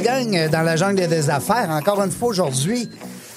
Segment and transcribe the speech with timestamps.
[0.00, 1.70] Gang, dans la jungle des affaires.
[1.70, 2.88] Encore une fois aujourd'hui,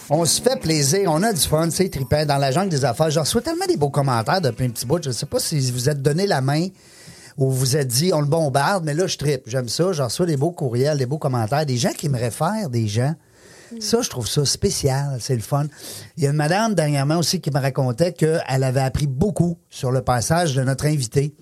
[0.10, 3.10] on se fait plaisir, on a du fun, c'est trippant dans la jungle des affaires.
[3.10, 5.02] Je reçois tellement des beaux commentaires depuis un petit bout.
[5.04, 6.68] Je ne sais pas si vous êtes donné la main
[7.38, 9.92] ou vous êtes dit on le bombarde, mais là je trippe, j'aime ça.
[9.92, 13.16] Je reçois des beaux courriels, des beaux commentaires, des gens qui me réfèrent, des gens.
[13.80, 15.66] Ça, je trouve ça spécial, c'est le fun.
[16.18, 19.92] Il y a une madame dernièrement aussi qui me racontait qu'elle avait appris beaucoup sur
[19.92, 21.36] le passage de notre invité.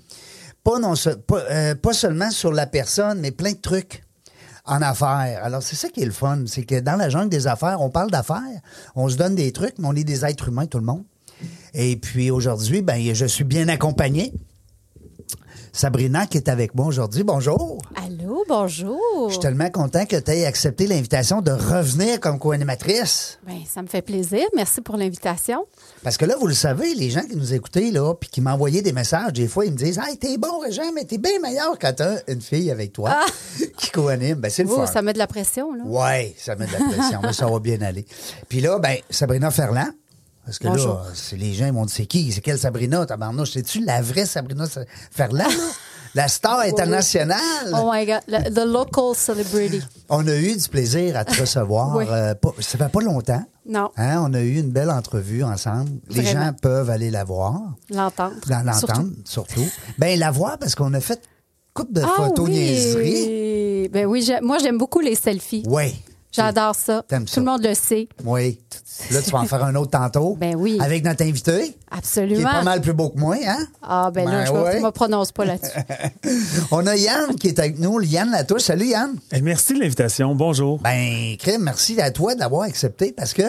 [0.64, 0.94] Pas, non,
[1.28, 4.04] pas, euh, pas seulement sur la personne, mais plein de trucs
[4.66, 5.44] en affaires.
[5.44, 6.44] Alors, c'est ça qui est le fun.
[6.46, 8.62] C'est que dans la jungle des affaires, on parle d'affaires,
[8.96, 11.04] on se donne des trucs, mais on est des êtres humains, tout le monde.
[11.74, 14.34] Et puis aujourd'hui, ben, je suis bien accompagné.
[15.74, 17.24] Sabrina qui est avec moi aujourd'hui.
[17.24, 17.82] Bonjour.
[17.96, 19.00] Allô, bonjour.
[19.28, 23.40] Je suis tellement content que tu aies accepté l'invitation de revenir comme co-animatrice.
[23.48, 24.44] Ben, ça me fait plaisir.
[24.54, 25.66] Merci pour l'invitation.
[26.04, 28.82] Parce que là, vous le savez, les gens qui nous écoutaient, là, puis qui m'envoyaient
[28.82, 31.80] des messages, des fois, ils me disent Hey, t'es bon, Régent, mais t'es bien meilleur
[31.80, 33.16] quand t'as une fille avec toi
[33.78, 34.36] qui co-anime.
[34.36, 34.84] Ben, c'est le fun.
[34.84, 34.88] Ah!
[34.88, 35.84] ça met de la pression, là.
[35.86, 38.06] Oui, ça met de la pression, mais ça va bien aller.
[38.50, 39.88] Puis là, ben, Sabrina Ferland.
[40.46, 40.96] Parce que Bonjour.
[40.96, 42.32] là, c'est les gens ils vont dire c'est qui?
[42.32, 43.52] C'est quelle Sabrina, tabarnouche?
[43.52, 45.50] C'est-tu la vraie Sabrina Sa- Ferland?
[46.14, 47.40] La star internationale?
[47.74, 48.20] Oh my God,
[48.54, 49.82] the local celebrity.
[50.10, 51.96] On a eu du plaisir à te recevoir.
[51.96, 52.04] Oui.
[52.10, 53.42] euh, pas- ça fait pas longtemps.
[53.66, 53.92] Non.
[53.96, 55.90] Hein, on a eu une belle entrevue ensemble.
[56.10, 57.62] Les gens peuvent aller la voir.
[57.90, 58.36] L'entendre.
[58.50, 59.14] L'entendre, Surtout.
[59.24, 59.70] surtout.
[60.00, 61.22] Ben, la voir parce qu'on a fait
[61.74, 62.56] couple de Ah photos oui.
[62.56, 63.88] niaiseries.
[63.88, 65.64] Ben oui, moi, j'aime beaucoup les selfies.
[65.66, 65.94] Oui.
[66.32, 67.04] J'adore ça.
[67.08, 67.42] T'aimes Tout ça.
[67.42, 68.08] le monde le sait.
[68.24, 68.60] Oui.
[69.12, 70.36] Là, tu vas en faire un autre tantôt.
[70.40, 70.78] Ben oui.
[70.80, 71.52] Avec notre invité.
[71.62, 72.50] Qui est Absolument.
[72.52, 73.68] pas mal plus beau que moi, hein?
[73.82, 74.78] Ah, ben, là, Ben ouais.
[74.80, 75.72] je me prononce pas là-dessus.
[76.72, 78.62] On a Yann qui est avec nous, Yann Latouche.
[78.62, 79.16] Salut Yann.
[79.34, 80.34] Eh, merci de l'invitation.
[80.36, 80.80] Bonjour.
[80.80, 83.44] Ben, crème, merci à toi d'avoir accepté parce que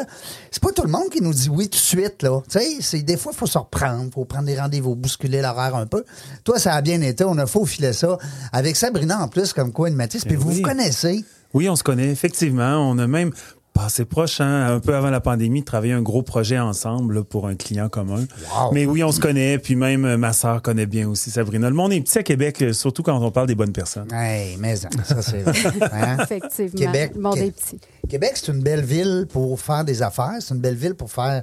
[0.51, 2.41] c'est pas tout le monde qui nous dit oui tout de suite, là.
[2.51, 5.77] Tu sais, c'est, des fois, il faut se reprendre, faut prendre des rendez-vous, bousculer l'horaire
[5.77, 6.05] un peu.
[6.45, 8.19] Toi, ça a bien été, on a faufilé ça.
[8.53, 10.57] Avec Sabrina en plus, comme quoi, animatrice, puis Ben vous oui.
[10.57, 11.25] vous connaissez.
[11.55, 12.77] Oui, on se connaît, effectivement.
[12.91, 13.31] On a même
[13.75, 17.25] passé proche, hein, un peu avant la pandémie, de travailler un gros projet ensemble là,
[17.25, 18.27] pour un client commun.
[18.55, 18.73] Wow.
[18.73, 21.71] Mais oui, on se connaît, puis même euh, ma sœur connaît bien aussi Sabrina.
[21.71, 24.13] Le monde est petit à Québec, euh, surtout quand on parle des bonnes personnes.
[24.13, 24.89] Hey, mais ça,
[25.23, 25.55] c'est vrai.
[25.91, 26.19] Hein?
[26.23, 26.79] Effectivement.
[26.93, 27.81] Québec, Le monde est petit.
[28.11, 30.37] Québec, c'est une belle ville pour faire des affaires.
[30.41, 31.43] C'est une belle ville pour faire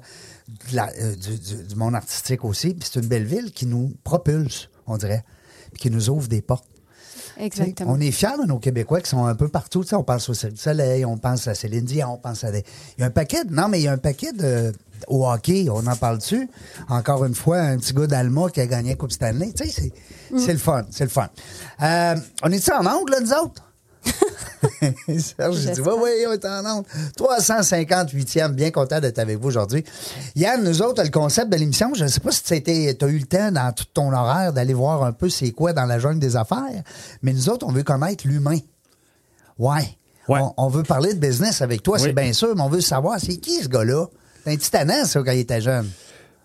[0.70, 2.76] de la- euh, du, du- du monde artistique aussi.
[2.76, 5.24] Puis c'est une belle ville qui nous propulse, on dirait,
[5.74, 6.66] puis qui nous ouvre des portes.
[7.40, 7.94] Exactement.
[7.94, 9.84] On est fiers de nos Québécois qui sont un peu partout.
[9.94, 12.64] On pense au Cirque du Soleil, on pense à Céline Dion, on pense à des...
[12.98, 13.44] Il y a un paquet...
[13.46, 14.72] de- Non, mais il y a un paquet de...
[15.08, 16.50] Au hockey, on en parle dessus.
[16.90, 19.54] Encore une fois, un petit gars d'Alma qui a gagné la Coupe Stanley.
[19.54, 19.94] Tu sais, c'est
[20.36, 20.48] Mm.
[20.52, 21.28] le fun, c'est le fun.
[21.82, 23.64] Euh, on est-tu en onde, là, nous autres?
[25.20, 25.96] Serge, j'ai dit, J'espère.
[25.98, 26.86] oui, oui, on est en onde.
[27.18, 29.84] 358e, bien content d'être avec vous aujourd'hui.
[30.36, 33.18] Yann, nous autres, le concept de l'émission, je ne sais pas si tu as eu
[33.20, 36.20] le temps dans tout ton horaire d'aller voir un peu c'est quoi dans la jungle
[36.20, 36.84] des affaires,
[37.22, 38.60] mais nous autres, on veut connaître l'humain.
[39.58, 39.98] Ouais.
[40.28, 40.40] Ouais.
[40.42, 42.04] On, on veut parler de business avec toi, Oui.
[42.04, 44.06] c'est bien sûr, mais on veut savoir c'est qui ce gars-là?
[44.44, 45.90] C'est un petit tannant, ça, quand il était jeune.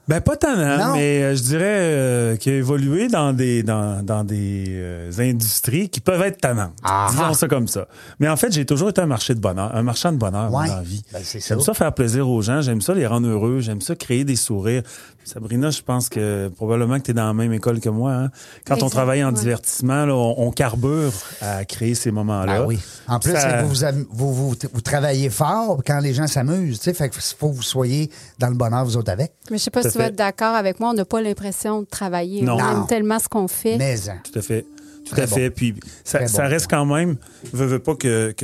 [0.06, 0.54] Ben pas tant,
[0.94, 5.88] mais euh, je dirais euh, qu'il a évolué dans des dans, dans des euh, industries
[5.88, 6.74] qui peuvent être tannantes.
[6.82, 7.06] Ah.
[7.10, 7.88] Disons ça comme ça.
[8.20, 10.68] Mais en fait, j'ai toujours été un marché de bonheur, un marchand de bonheur Ouais.
[10.68, 11.02] dans la vie.
[11.10, 11.64] Ben, j'aime ça.
[11.64, 14.82] ça faire plaisir aux gens, j'aime ça les rendre heureux, j'aime ça créer des sourires.
[15.24, 18.12] Sabrina, je pense que probablement que tu es dans la même école que moi.
[18.12, 18.30] hein.
[18.66, 22.56] Quand on travaille en divertissement, là, on, on carbure à créer ces moments-là.
[22.60, 22.78] Ah oui.
[23.08, 26.26] En plus, Ça- que vous, vous, am- vous, vous, vous travaillez fort quand les gens
[26.26, 26.78] s'amusent.
[26.78, 29.32] tu sais, Fait qu'il faut que vous soyez dans le bonheur, vous autres, avec.
[29.50, 31.20] Mais je sais pas Tout si tu vas être d'accord avec moi, on n'a pas
[31.22, 32.42] l'impression de travailler.
[32.42, 32.54] Non.
[32.54, 32.80] On Non.
[32.82, 33.76] aime tellement ce qu'on fait.
[33.78, 34.18] Mais, hein.
[34.30, 34.66] Tout à fait.
[35.04, 35.50] Tout Très à fait.
[35.50, 35.74] Puis
[36.04, 37.16] ça, reste quand même,
[37.52, 38.34] veux, veux pas que,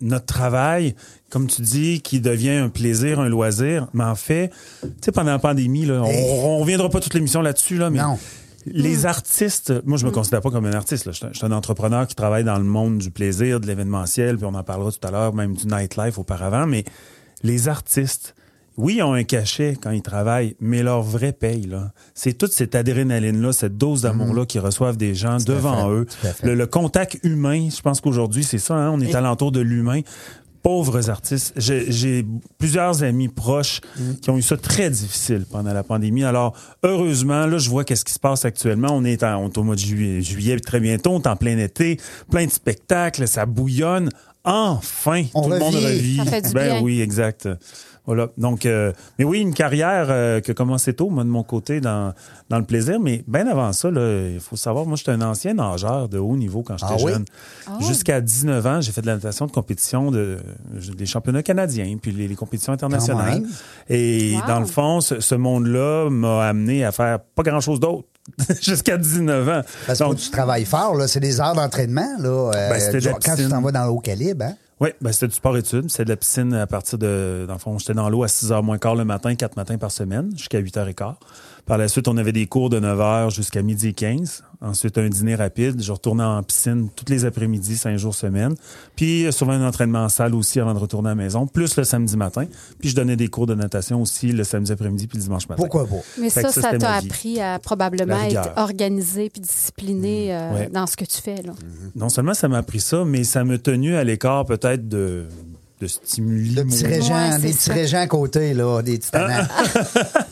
[0.00, 0.94] notre travail,
[1.30, 4.50] comme tu dis, qui devient un plaisir, un loisir, mais en fait,
[4.82, 6.26] tu sais, pendant la pandémie, là, on, Hey.
[6.44, 8.18] on reviendra pas toute l'émission là-dessus, là, mais Non.
[8.66, 11.12] les artistes, moi je me considère pas comme un artiste, là.
[11.12, 13.66] Je, suis un- je suis un entrepreneur qui travaille dans le monde du plaisir, de
[13.66, 16.84] l'événementiel, puis on en parlera tout à l'heure, même du nightlife auparavant, mais
[17.42, 18.34] les artistes,
[18.80, 22.52] oui, ils ont un cachet quand ils travaillent, mais leur vraie paye, là, c'est toute
[22.52, 26.06] cette adrénaline-là, cette dose d'amour-là qu'ils reçoivent des gens devant fait, eux.
[26.42, 29.60] Le, le contact humain, je pense qu'aujourd'hui, c'est ça, hein, on est Et- alentour de
[29.60, 30.00] l'humain.
[30.62, 31.54] pauvres artistes.
[31.56, 32.26] J'ai
[32.58, 34.14] plusieurs amis proches Mm.
[34.20, 36.22] qui ont eu ça très difficile pendant la pandémie.
[36.22, 38.88] Alors, heureusement, là, je vois qu'est-ce qui se passe actuellement.
[38.92, 41.12] On est, en, on est au mois de juillet, juillet, très bientôt.
[41.12, 41.98] On est en plein été,
[42.30, 44.10] plein de spectacles, ça bouillonne.
[44.44, 45.86] Enfin, On tout le monde revit.
[45.86, 46.16] revit.
[46.18, 46.82] Ça fait du ben bien.
[46.82, 47.48] oui, exact.
[48.06, 48.28] Voilà.
[48.38, 51.80] Donc, euh, mais oui, une carrière euh, qui a commencé tôt, moi, de mon côté,
[51.80, 52.12] dans,
[52.48, 52.98] dans le plaisir.
[53.00, 56.62] Mais bien avant ça, il faut savoir, moi, j'étais un ancien nageur de haut niveau
[56.62, 57.12] quand j'étais Ah oui?
[57.12, 57.24] jeune.
[57.86, 60.38] Jusqu'à 19 ans, j'ai fait de la natation de compétition de,
[60.96, 63.42] des championnats canadiens, puis les, les compétitions internationales.
[63.88, 64.46] Et Wow.
[64.46, 68.06] dans le fond, ce, ce monde-là m'a amené à faire pas grand-chose d'autre
[68.60, 69.62] jusqu'à 19 ans.
[69.86, 71.06] Parce que Donc, tu travailles fort, là.
[71.08, 72.28] C'est des heures d'entraînement, là.
[72.54, 74.54] euh, Ben, quand tu t'en vas dans le haut calibre, hein?
[74.80, 75.90] Oui, ben c'était du sport-études.
[75.90, 77.44] C'était de la piscine à partir de.
[77.46, 79.76] Dans le fond, j'étais dans l'eau à 6 h moins quart le matin, 4 matins
[79.76, 81.14] par semaine, jusqu'à 8 h 15
[81.66, 84.42] Par la suite, on avait des cours de 9 h jusqu'à midi et 15.
[84.62, 85.82] Ensuite, un dîner rapide.
[85.82, 88.54] Je retournais en piscine tous les après-midi, 5 jours semaine.
[88.96, 91.76] Puis, euh, souvent un entraînement en salle aussi avant de retourner à la maison, plus
[91.76, 92.44] le samedi matin.
[92.78, 95.62] Puis, je donnais des cours de natation aussi le samedi après-midi puis le dimanche matin.
[95.62, 95.96] Pourquoi pas?
[96.20, 100.68] Mais Fait ça, ça, t'a appris à probablement être organisé puis discipliné euh, Ouais.
[100.72, 101.42] dans ce que tu fais.
[101.42, 101.52] Là.
[101.94, 105.26] Non seulement ça m'a appris ça, mais ça m'a tenu à l'écart peut-être de,
[105.80, 106.54] de stimuli.
[106.54, 109.42] Le petit régent, Ouais, des petits régents à côté, là, des titanats.
[109.44, 110.02] Euh,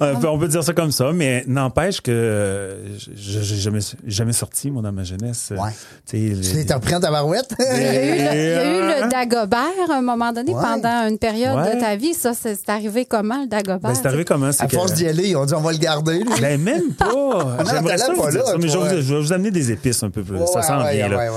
[0.00, 4.70] on peut dire ça comme ça, mais n'empêche que euh, je j'ai jamais, jamais sorti,
[4.70, 5.52] moi, dans ma jeunesse.
[5.56, 5.70] Ouais.
[6.08, 7.54] Tu t'es repris en tabarouette?
[7.58, 10.32] Il y, a eu le, il y a eu Euh, le Dagobert à un moment
[10.32, 10.62] donné Ouais.
[10.62, 11.74] pendant une période Ouais.
[11.76, 12.14] de ta vie.
[12.14, 13.78] Ça, c'est arrivé comment, le Dagobert?
[13.80, 14.50] Ben, c'est arrivé comment?
[14.58, 16.18] À que- force d'y aller, on dit on va le garder.
[16.18, 16.40] lui.
[16.40, 17.06] Ben, même pas.
[17.70, 19.20] J'aimerais t'as ça l'air vous pas dire là, ça, mais je vais, vous, je vais
[19.20, 20.38] vous amener des épices un peu plus.
[20.52, 21.30] ça sent ouais, bien, là.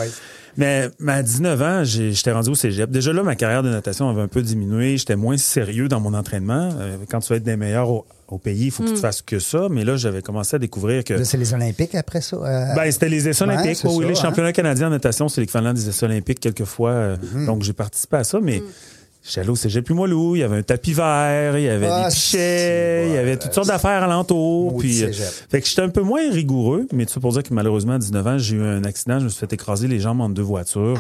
[0.57, 2.89] Mais, mais à 19 ans, j'ai- j'étais rendu au cégep.
[2.92, 4.98] Déjà là, ma carrière de natation avait un peu diminué.
[4.98, 6.69] J'étais moins sérieux dans mon entraînement.
[6.80, 9.21] Euh, quand tu vas être des meilleurs au, au pays, il faut que tu fasses
[9.21, 9.68] que ça.
[9.69, 11.24] Mais là, j'avais commencé à découvrir que...
[11.24, 12.36] C'est les Olympiques après ça.
[12.38, 13.80] euh, Ben, c'était les essais Ouais, olympiques.
[13.86, 14.21] oui, ça, les hein.
[14.21, 16.92] championnats canadiens en natation, c'est l'équivalent des essais olympiques quelquefois.
[16.92, 17.45] euh, Mhm.
[17.45, 18.65] Donc, j'ai participé à ça, mais j'étais
[19.35, 20.35] allé au cégep plus molou.
[20.35, 23.38] Il y avait un tapis vert, il y avait Ah, des pichets, il y avait
[23.38, 24.77] toutes sortes d'affaires alentour.
[24.77, 25.12] Puis, euh,
[25.50, 28.00] fait que j'étais un peu moins rigoureux, mais tout ça pour dire que malheureusement, à
[28.00, 29.19] 19 ans, j'ai eu un accident.
[29.19, 30.97] Je me suis fait écraser les jambes entre deux voitures.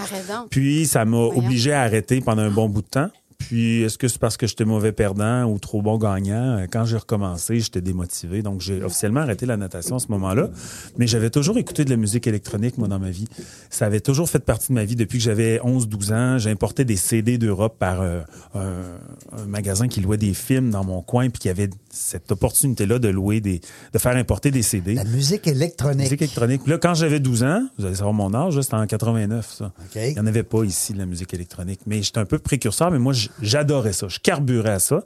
[0.49, 3.09] Puis, ça m'a obligé à arrêter pendant un bon bout de temps.
[3.47, 6.57] Puis, est-ce que c'est parce que j'étais mauvais perdant ou trop bon gagnant?
[6.59, 8.41] Euh, Quand j'ai recommencé, j'étais démotivé.
[8.41, 10.49] Donc, j'ai officiellement arrêté la natation à ce moment-là.
[10.97, 13.27] Mais j'avais toujours écouté de la musique électronique, moi, dans ma vie.
[13.69, 16.37] Ça avait toujours fait partie de ma vie depuis que j'avais 11-12 ans.
[16.37, 18.21] J'importais des CD d'Europe par euh,
[18.53, 22.99] un, un magasin qui louait des films dans mon coin puis qui avait cette opportunité-là
[22.99, 23.61] de louer des,
[23.93, 24.93] de faire importer des CD.
[24.93, 26.01] La musique électronique.
[26.01, 26.61] Musique électronique.
[26.63, 29.65] Puis là, quand j'avais 12 ans, vous allez savoir mon âge, c'était en 89, ça.
[29.65, 29.95] OK.
[29.95, 31.81] Il n'y en avait pas ici de la musique électronique.
[31.85, 34.07] Mais j'étais un peu précurseur, mais moi, j'adorais ça.
[34.07, 35.03] Je carburais à ça.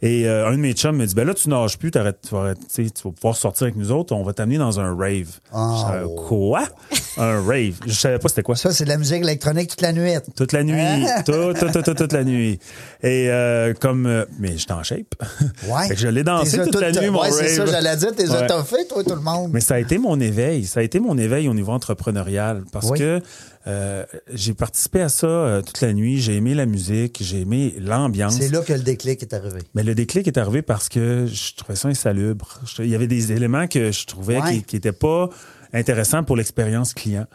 [0.00, 2.34] Et euh, un de mes chums me dit, ben là, tu nages plus, t'arrêtes- tu
[2.34, 5.40] vas, tu vas pouvoir sortir avec nous autres, on va t'amener dans un rave.
[5.52, 5.74] Oh.
[5.76, 6.62] Je savais, Quoi?
[7.16, 7.74] un rave?
[7.84, 8.54] Je savais pas c'était quoi.
[8.54, 10.12] Ça, c'est de la musique électronique toute la nuit.
[10.36, 11.04] Toute la nuit.
[11.26, 12.60] toute, toute, toute, toute, toute la nuit.
[13.02, 14.06] Et euh, comme...
[14.06, 15.14] euh, mais j'étais en shape.
[15.68, 15.88] Ouais.
[15.88, 18.12] Fait que je l'ai dansé toute la tout- nuit, mon Ouais, c'est ça, j'allais dire.
[18.14, 18.44] T'es Ouais.
[18.44, 19.50] étoffé, toi, tout le monde.
[19.52, 20.64] Mais ça a été mon éveil.
[20.64, 22.98] Ça a été mon éveil au niveau entrepreneurial parce Oui.
[23.00, 23.20] que
[23.68, 26.20] euh, j'ai participé à ça euh, toute la nuit.
[26.20, 28.36] J'ai aimé la musique, j'ai aimé l'ambiance.
[28.38, 29.60] C'est là que le déclic est arrivé.
[29.74, 32.60] Mais le déclic est arrivé parce que je trouvais ça insalubre.
[32.66, 34.54] Je- Il y avait des éléments que je trouvais Ouais.
[34.58, 35.28] qui, qui étaient pas
[35.72, 37.26] intéressants pour l'expérience client.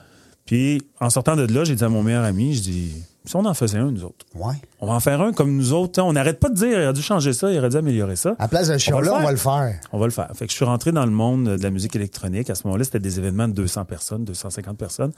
[0.45, 2.91] Puis, en sortant de là, j'ai dit à mon meilleur ami, je dis,
[3.25, 4.55] si on en faisait un, nous autres, Ouais.
[4.81, 6.01] on va en faire un comme nous autres.
[6.01, 8.31] On n'arrête pas de dire, il aurait dû changer ça, il aurait dû améliorer ça.
[8.39, 9.79] À la place de ce On va le faire.
[9.93, 10.29] On va le faire.
[10.35, 12.49] Fait que je suis rentré dans le monde de la musique électronique.
[12.49, 15.13] À ce moment-là, c'était des événements de 200 personnes, 250 personnes,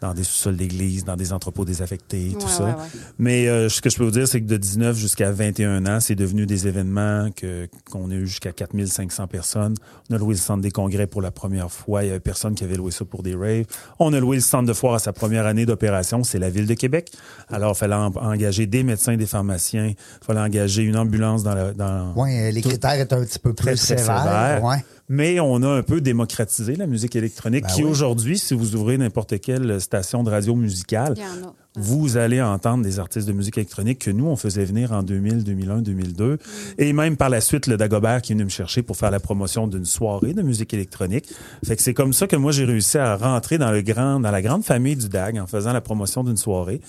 [0.00, 2.64] dans des sous-sols d'église, dans des entrepôts désaffectés, tout Ouais, ça.
[2.64, 2.76] ouais, ouais.
[3.18, 6.00] Mais euh, ce que je peux vous dire, c'est que de 19 jusqu'à 21 ans,
[6.00, 9.74] c'est devenu des événements que qu'on a eu jusqu'à 4500 personnes.
[10.10, 12.02] On a loué le centre des congrès pour la première fois.
[12.04, 13.64] Il y avait personne qui avait loué ça pour des raves.
[13.98, 16.24] On a loué le centre de foire à sa première année d'opération.
[16.24, 17.12] C'est la ville de Québec.
[17.50, 19.86] Alors, il fallait en- engager des médecins, des pharmaciens.
[19.88, 21.72] Il fallait engager une ambulance dans la...
[21.72, 24.22] Dans Ouais, les tout- critères étaient un petit peu plus très, très sévères.
[24.22, 24.80] sévère.
[25.12, 27.90] Mais on a un peu démocratisé la musique électronique Ben qui oui.
[27.90, 31.54] aujourd'hui, si vous ouvrez n'importe quelle station de radio musicale, Il y en a.
[31.76, 35.44] vous allez entendre des artistes de musique électronique que nous, on faisait venir en 2000,
[35.44, 36.38] 2001, 2002.
[36.78, 39.20] Et même par la suite, le Dagobert qui est venu me chercher pour faire la
[39.20, 41.26] promotion d'une soirée de musique électronique.
[41.64, 44.30] Fait que c'est comme ça que moi, j'ai réussi à rentrer dans le grand, dans
[44.32, 46.80] la grande famille du DAG en faisant la promotion d'une soirée.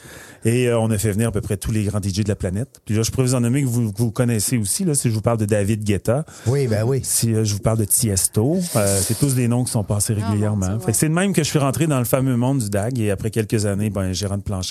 [0.45, 2.35] Et euh, on a fait venir à peu près tous les grands DJ de la
[2.35, 2.81] planète.
[2.85, 5.09] Puis là, je pourrais vous en nommer que vous, que vous connaissez aussi, là, si
[5.09, 6.25] je vous parle de David Guetta.
[6.47, 7.01] Oui, ben oui.
[7.03, 10.15] Si euh, je vous parle de Tiesto, euh, c'est tous des noms qui sont passés
[10.19, 10.65] Ah, régulièrement.
[10.65, 10.93] mon Dieu, Fait que ouais.
[10.93, 13.29] c'est de même que je suis rentré dans le fameux monde du DAG et après
[13.29, 14.70] quelques années, ben, gérant de plancher,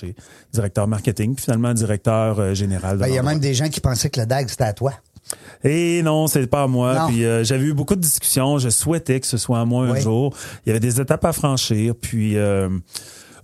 [0.52, 2.98] directeur marketing, puis finalement directeur euh, général.
[2.98, 4.94] Ben, Il y a même des gens qui pensaient que le DAG, c'était à toi.
[5.62, 7.06] Et non, c'est pas à moi.
[7.08, 8.58] Puis euh, j'avais eu beaucoup de discussions.
[8.58, 10.34] Je souhaitais que ce soit à moi un jour.
[10.64, 11.94] Il y avait des étapes à franchir.
[11.94, 12.68] Puis euh,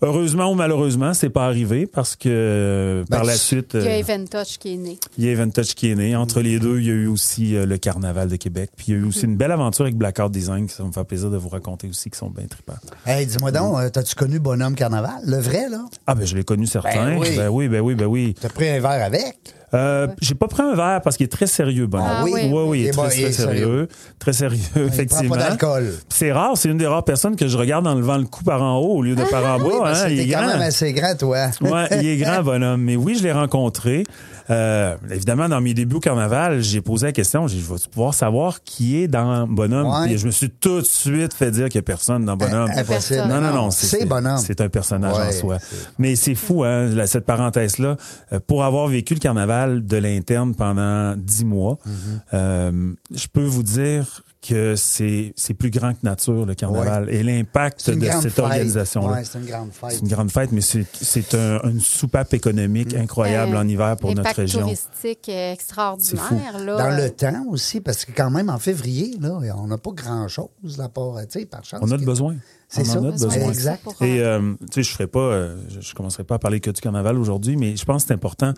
[0.03, 3.83] Heureusement ou malheureusement, c'est pas arrivé parce que euh, Ben, par la tu- suite, Il
[3.85, 4.99] y a euh, Even Touch qui est né.
[5.17, 6.15] il y a Event Touch qui est né.
[6.17, 8.71] Entre les deux, il y a eu aussi euh, le Carnaval de Québec.
[8.77, 10.89] Puis il y a eu aussi une belle aventure avec Blackout Design, que ça va
[10.89, 12.75] me faire plaisir de vous raconter aussi, qui sont bien trippants.
[13.07, 15.21] Hey, dis-moi donc, euh, t'as-tu connu Bonhomme Carnaval?
[15.25, 15.85] Le vrai, là?
[16.07, 17.17] Ah ben je l'ai connu certains.
[17.17, 17.37] Ben oui.
[17.37, 18.35] ben oui, ben oui, ben oui.
[18.41, 19.37] T'as pris un verre avec?
[19.77, 22.09] Euh, J'ai pas pris un verre parce qu'il est très sérieux, Bonhomme.
[22.11, 22.33] Ah oui?
[22.35, 23.89] oui, oui, il Il est très, il est très sérieux.
[24.19, 25.35] Très sérieux, Il prend effectivement.
[25.37, 25.95] pas d'alcool.
[26.09, 28.63] C'est rare, c'est une des rares personnes que je regarde en levant le cou par
[28.63, 29.65] en haut au lieu de par en bas.
[29.67, 30.49] Oui, parce hein, que il est quand grand.
[30.53, 31.47] même assez grand, toi.
[31.61, 32.83] Ouais, il est grand, bonhomme.
[32.83, 34.05] Mais oui, je l'ai rencontré.
[34.51, 37.81] Euh, évidemment, dans mes débuts au carnaval, j'ai posé la question, j'ai dit, je vais
[37.91, 39.87] pouvoir savoir qui est dans Bonhomme?
[39.89, 40.07] Ouais.
[40.07, 42.71] Puis je me suis tout de suite fait dire qu'il n'y a personne dans Bonhomme.
[42.71, 43.25] Euh, Impossible.
[43.29, 43.71] Non, non, non.
[43.71, 44.39] C'est Bonhomme.
[44.39, 45.59] C'est un personnage en soi.
[45.99, 47.97] Mais c'est fou, hein, cette parenthèse-là.
[48.33, 52.21] Euh, pour avoir vécu le carnaval de l'interne pendant dix mois, Mm-hmm.
[52.35, 57.09] euh, je peux vous dire que c'est c'est plus grand que nature, le carnaval.
[57.11, 58.39] Et l'impact C'est de cette fête.
[58.39, 59.13] organisation-là.
[59.13, 60.01] Ouais, c'est une grande C'est fête.
[60.03, 63.01] une grande fête, mais c'est c'est un, une soupape économique Mm.
[63.01, 64.61] incroyable Euh, en hiver pour notre Impact région.
[64.63, 66.59] touristique euh, extraordinaire.
[66.65, 66.77] Là.
[66.77, 70.49] Dans le temps aussi, parce que quand même, en février, là, on n'a pas grand-chose
[70.81, 71.15] à part,
[71.51, 71.81] par chance.
[71.83, 72.37] On a de que- besoin.
[72.69, 73.01] C'est On ça.
[73.01, 73.87] en a Besoin Exact.
[74.01, 76.59] Et euh, euh, tu sais, je ferai pas, euh, je, je commencerai pas à parler
[76.59, 78.55] que du carnaval aujourd'hui, mais je pense que c'est important.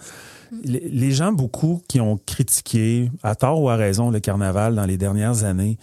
[0.64, 4.96] Les, gens beaucoup qui ont critiqué, à tort ou à raison, le carnaval dans les
[4.96, 5.78] dernières années,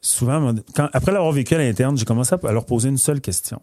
[0.00, 3.60] souvent, quand, après l'avoir vécu à l'interne, j'ai commencé à leur poser une seule question.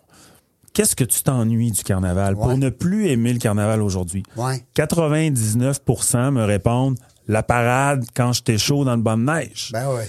[0.74, 2.42] Qu'est-ce que tu t'ennuies du carnaval Ouais.
[2.42, 4.24] pour ne plus aimer le carnaval aujourd'hui?
[4.38, 4.64] Ouais.
[4.76, 6.98] 99% me répondent
[7.28, 9.70] la parade quand j'étais chaud dans le banc de neige.
[9.74, 10.04] Ben oui.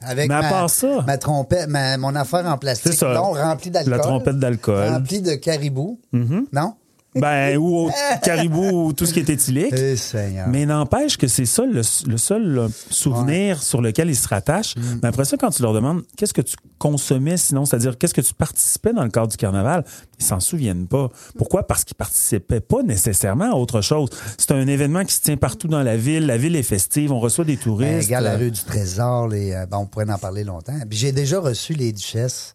[0.00, 3.14] Avec Mais à ma, part ça- ma trompette, ma- mon affaire en plastique, C'est ça.
[3.14, 3.90] non, remplie d'alcool.
[3.92, 4.74] La trompette d'alcool.
[4.88, 4.92] Mm-hmm.
[4.94, 6.00] Remplie de caribou.
[6.12, 6.74] Non?
[7.14, 7.90] Ben, ou au
[8.22, 9.72] caribou, ou tout ce qui est éthylique.
[9.72, 10.46] Eh, Seigneur.
[10.48, 14.76] Mais n'empêche que c'est ça le, le seul souvenir sur lequel ils se rattachent.
[14.76, 14.80] Mm.
[15.02, 18.20] Mais après ça, quand tu leur demandes qu'est-ce que tu consommais sinon, c'est-à-dire qu'est-ce que
[18.20, 19.84] tu participais dans le cadre du carnaval,
[20.20, 21.08] ils s'en souviennent pas.
[21.36, 21.66] Pourquoi?
[21.66, 24.10] Parce qu'ils participaient pas nécessairement à autre chose.
[24.36, 26.26] C'est un événement qui se tient partout dans la ville.
[26.26, 27.10] La ville est festive.
[27.10, 28.06] On reçoit des Ben, touristes.
[28.06, 30.78] regarde la rue du Trésor, les, ben, on pourrait en parler longtemps.
[30.88, 32.54] Puis j'ai déjà reçu les duchesses.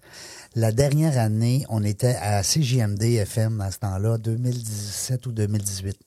[0.56, 5.98] La dernière année, on était à CJMD FM à ce temps-là, 2017 ou 2018.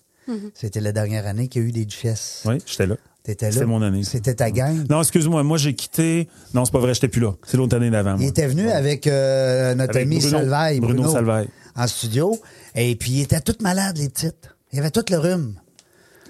[0.55, 2.43] C'était la dernière année qu'il y a eu les duchesses.
[2.47, 2.97] Oui, j'étais là.
[3.23, 3.53] T'étais là?
[3.53, 4.03] C'était mon année.
[4.05, 4.85] C'était ta gang?
[4.89, 6.29] Non, excuse-moi, moi j'ai quitté.
[6.55, 7.33] Non, c'est pas vrai, j'étais plus là.
[7.47, 8.17] C'est l'autre année d'avant.
[8.19, 10.39] Il était venu avec euh, notre Avec ami Bruno.
[10.39, 11.49] Salvaille, Bruno Bruno, Salvaille.
[11.77, 12.41] en studio.
[12.75, 14.49] Et puis, il était tout malade, les petites.
[14.73, 15.55] Il avait tout le rhume.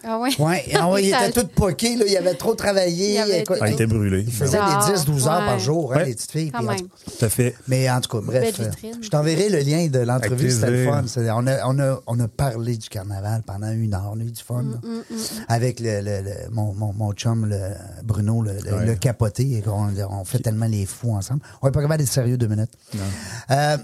[0.04, 0.34] Ah oui.
[0.38, 2.04] Ouais, ah ouais, il était tout poqué, là.
[2.08, 3.14] Il avait trop travaillé.
[3.14, 4.22] Il avait Écoute, été- Ah, il était brûlé.
[4.26, 5.46] Il faisait Ah, des 10-12 heures ouais.
[5.46, 6.04] par jour, hein, Ouais.
[6.06, 6.50] les petites filles.
[6.50, 6.76] Quand même.
[6.78, 7.54] tout à fait.
[7.68, 11.04] mais en tout cas, bref, euh, je t'enverrai le lien de l'entrevue, c'était le fun.
[11.34, 14.30] On a, on, a, on a parlé du carnaval pendant une heure, on a eu
[14.30, 14.62] du fun.
[14.62, 15.16] Mm, là.
[15.48, 17.58] Avec le, le- le- mon, mon, mon chum, le
[18.04, 18.86] Bruno, le, le- Ouais.
[18.86, 19.42] le capoté.
[19.44, 21.40] et On, on fait tellement les fous ensemble.
[21.62, 22.70] On est pas capable d'être sérieux deux minutes.
[23.50, 23.76] Euh,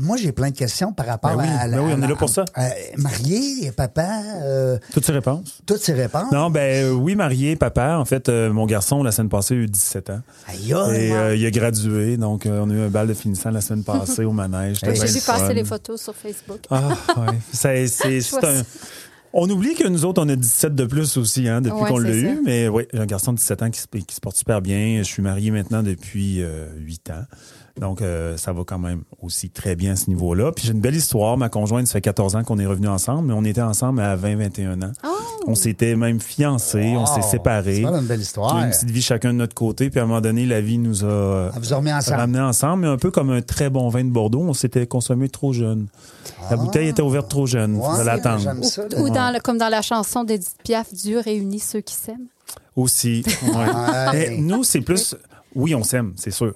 [0.00, 2.06] moi, j'ai plein de questions par rapport Ben oui, à, la- ben oui, on à
[2.06, 2.44] est là pour ça.
[2.54, 4.08] à- marié, papa,
[4.42, 5.49] euh, Toutes ces réponses?
[5.66, 6.32] Toutes ces réponses?
[6.32, 7.96] Non, ben euh, oui, marié, papa.
[7.98, 10.20] En fait, euh, mon garçon, la semaine passée, a eu 17 ans.
[10.46, 10.96] Aïe, aïe.
[10.96, 13.60] Et euh, il a gradué, donc euh, on a eu un bal de finissant la
[13.60, 14.78] semaine passée au manège.
[14.82, 16.60] J'ai vu passer les photos sur Facebook.
[16.70, 17.38] Ah, ouais.
[17.52, 18.62] C'est- un...
[19.32, 21.98] On oublie que nous autres, on a 17 de plus aussi, hein, depuis Ouais, qu'on
[21.98, 22.40] l'a eu.
[22.44, 24.98] Mais oui, j'ai un garçon de 17 ans qui se, qui se porte super bien.
[24.98, 27.24] Je suis marié maintenant depuis euh, 8 ans.
[27.78, 30.52] Donc, euh, ça va quand même aussi très bien à ce niveau-là.
[30.52, 31.36] Puis j'ai une belle histoire.
[31.38, 34.16] Ma conjointe, ça fait 14 ans qu'on est revenus ensemble, mais on était ensemble à
[34.16, 34.92] 20-21 ans.
[35.04, 35.08] Oh!
[35.46, 37.30] On s'était même fiancés, on s'est Wow.
[37.30, 37.76] séparés.
[37.76, 38.56] C'est une belle On histoire.
[38.56, 40.76] a une petite vie chacun de notre côté, puis à un moment donné, la vie
[40.76, 42.16] nous a euh, vous ensemble.
[42.16, 45.28] ramenés ensemble, mais un peu comme un très bon vin de Bordeaux, on s'était consommé
[45.30, 45.86] trop jeune.
[46.50, 47.76] La bouteille était ouverte trop jeune.
[47.76, 48.20] Ouais, Vous allez.
[48.98, 52.26] Ou dans le- comme dans la chanson d'Edith Piaf, Dieu réunit ceux qui s'aiment.
[52.76, 53.24] Aussi.
[53.42, 53.50] ouais.
[53.56, 54.12] Ouais.
[54.12, 55.16] Mais nous, c'est plus.
[55.54, 56.54] Oui, on s'aime, c'est sûr.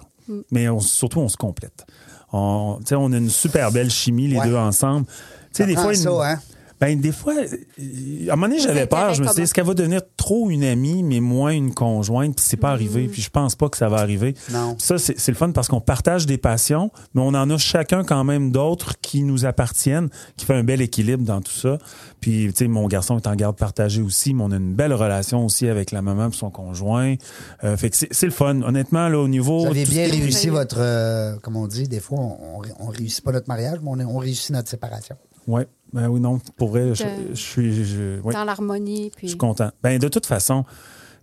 [0.50, 1.87] Mais on- surtout, on se complète.
[2.33, 4.47] On, on a une super belle chimie, les Ouais.
[4.49, 5.07] deux ensemble.
[5.07, 5.12] Tu
[5.62, 6.38] sais, des fois, une- ça, hein?
[6.85, 9.14] Ben, des fois, euh, à un moment donné, j'avais peur.
[9.14, 12.37] Je me suis dit, est-ce qu'elle va devenir trop une amie, mais moins une conjointe?
[12.37, 13.09] Puis c'est pas arrivé.
[13.09, 14.35] Puis je pense pas que ça va arriver.
[14.53, 14.75] Non.
[14.75, 18.05] Puis ça, c'est le fun parce qu'on partage des passions, mais on en a chacun
[18.05, 21.79] quand même d'autres qui nous appartiennent, qui fait un bel équilibre dans tout ça.
[22.21, 24.93] Puis, tu sais, mon garçon est en garde partagée aussi, mais on a une belle
[24.93, 27.14] relation aussi avec la maman et son conjoint.
[27.64, 28.61] Euh, fait que c'est le fun.
[28.61, 29.61] Honnêtement, là, au niveau...
[29.61, 33.25] Vous avez bien réussi votre, euh, comme on dit, des fois, on, on, on réussit
[33.25, 35.17] pas notre mariage, mais on, on réussit notre séparation.
[35.47, 35.67] Ouais.
[35.93, 37.85] Ben oui, non, pour vrai, je, De- je suis...
[37.85, 38.33] je- ouais.
[38.35, 39.11] Dans l'harmonie.
[39.13, 39.29] Je Puis...
[39.29, 39.71] suis content.
[39.83, 40.65] Ben, de toute façon,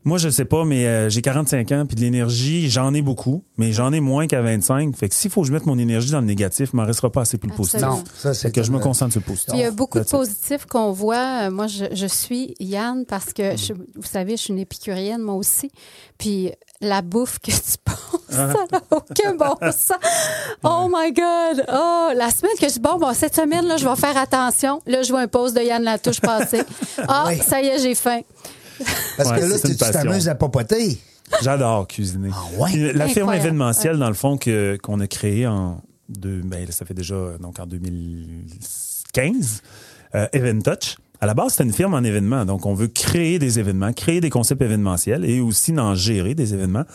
[0.05, 3.43] moi, je sais pas, mais euh, j'ai 45 ans, puis de l'énergie, j'en ai beaucoup,
[3.57, 4.95] mais j'en ai moins qu'à 25.
[4.95, 7.11] Fait que s'il faut que je mette mon énergie dans le négatif, il m'en restera
[7.11, 7.81] pas assez pour le positif.
[7.81, 9.49] Non, ça, c'est que je me concentre sur le positif.
[9.49, 11.47] Puis il y a beaucoup de positifs qu'on voit.
[11.47, 15.21] Euh, Moi, je, je suis Yann parce que, je- vous savez, je suis une épicurienne,
[15.21, 15.69] moi aussi.
[16.17, 16.51] Puis
[16.81, 19.91] la bouffe que tu penses, ça n'a aucun bon sens.
[20.63, 21.65] Oh my God!
[21.71, 24.81] Oh, la semaine que je dis, bon, bon, cette semaine, là, je vais faire attention.
[24.87, 26.63] Là, je vois un post de Yann Latouche passer.
[27.07, 28.21] Ah, ça y est, j'ai faim.
[29.17, 30.99] Parce Ouais, que là, c'est tu t'amuses à papoter.
[31.41, 32.29] J'adore cuisiner.
[32.33, 32.93] Ah ouais?
[32.93, 36.93] La firme événementielle, dans le fond, que- qu'on a créée en deux, ben, ça fait
[36.93, 39.61] déjà donc en 2015,
[40.15, 40.97] euh, Event Touch.
[41.23, 42.45] À la base, c'était une firme en événements.
[42.45, 46.55] Donc, on veut créer des événements, créer des concepts événementiels et aussi d'en gérer des
[46.55, 46.85] événements.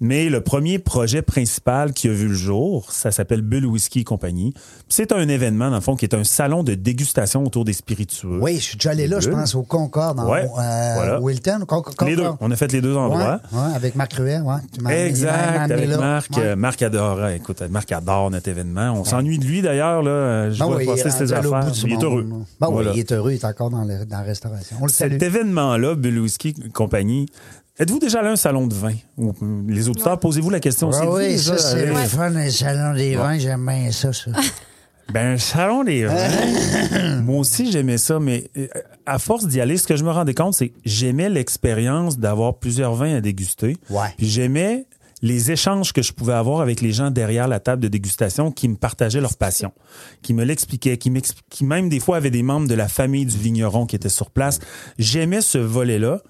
[0.00, 4.52] Mais le premier projet principal qui a vu le jour, ça s'appelle Bull Whisky Compagnie.
[4.88, 8.38] C'est un événement, dans le fond, qui est un salon de dégustation autour des spiritueux.
[8.40, 11.20] Oui, je suis déjà allé là, je pense, au Concorde, en Ouais, euh, voilà.
[11.20, 11.60] Wilton.
[11.66, 12.08] Concorde.
[12.08, 12.26] Les deux.
[12.40, 13.40] On a fait les deux endroits.
[13.52, 14.92] Ouais, ouais, avec Marc Ruet, ouais.
[15.06, 15.98] Exact, avec là.
[15.98, 16.36] Marc.
[16.38, 18.92] Euh, Marc adore, écoute, Marc adore notre événement.
[18.92, 20.10] On s'ennuie de lui d'ailleurs, là.
[20.10, 21.70] euh, Je Ben vois oui, passer ses affaires.
[21.84, 22.26] Il est heureux.
[22.60, 24.76] Ben oui, il est heureux, il est encore dans, le- dans la restauration.
[24.80, 25.12] On le salue.
[25.12, 27.26] Cet événement-là, Bull Whisky Compagnie,
[27.78, 28.94] êtes-vous déjà allé à un salon de vin?
[29.16, 30.90] Ou, euh, les auditeurs, posez-vous la question.
[30.92, 34.30] Ah c'est oui, ça, c'est le fun, les salons des vins, j'aime bien ça, ça.
[35.12, 37.20] Ben, un salon des vins.
[37.22, 38.66] Moi aussi, j'aimais ça, mais euh,
[39.04, 42.54] à force d'y aller, ce que je me rendais compte, c'est que j'aimais l'expérience d'avoir
[42.54, 43.76] plusieurs vins à déguster.
[43.90, 44.06] Ouais.
[44.16, 44.86] Puis j'aimais
[45.20, 48.68] les échanges que je pouvais avoir avec les gens derrière la table de dégustation qui
[48.68, 49.72] me partageaient leur passion,
[50.22, 51.12] qui me l'expliquaient, qui,
[51.50, 54.30] qui même des fois avaient des membres de la famille du vigneron qui étaient sur
[54.30, 54.58] place.
[54.98, 56.22] J'aimais ce volet-là.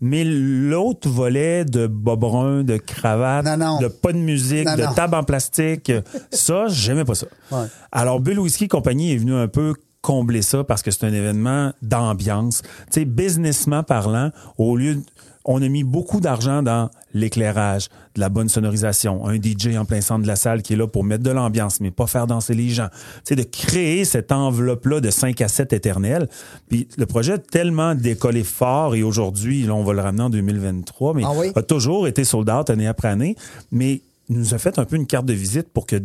[0.00, 3.80] Mais l'autre volet de bobrun, de cravate, Non, non.
[3.80, 5.90] de pas de musique, Non, de table en plastique,
[6.30, 7.26] ça, j'aimais pas ça.
[7.52, 7.66] Ouais.
[7.92, 11.72] Alors, Bull Whisky Compagnie est venu un peu combler ça parce que c'est un événement
[11.80, 12.60] d'ambiance.
[12.92, 15.02] Tu sais, businessment parlant, au lieu de-
[15.44, 20.00] on a mis beaucoup d'argent dans l'éclairage, de la bonne sonorisation, un DJ en plein
[20.00, 22.54] centre de la salle qui est là pour mettre de l'ambiance, mais pas faire danser
[22.54, 22.88] les gens.
[23.18, 26.28] Tu sais, de créer cette enveloppe-là de 5 à 7 éternels.
[26.68, 30.30] Puis le projet a tellement décollé fort et aujourd'hui, là, on va le ramener en
[30.30, 31.52] 2023, mais Ah oui?
[31.54, 33.36] a toujours été sold out année après année,
[33.70, 35.96] mais il nous a fait un peu une carte de visite pour que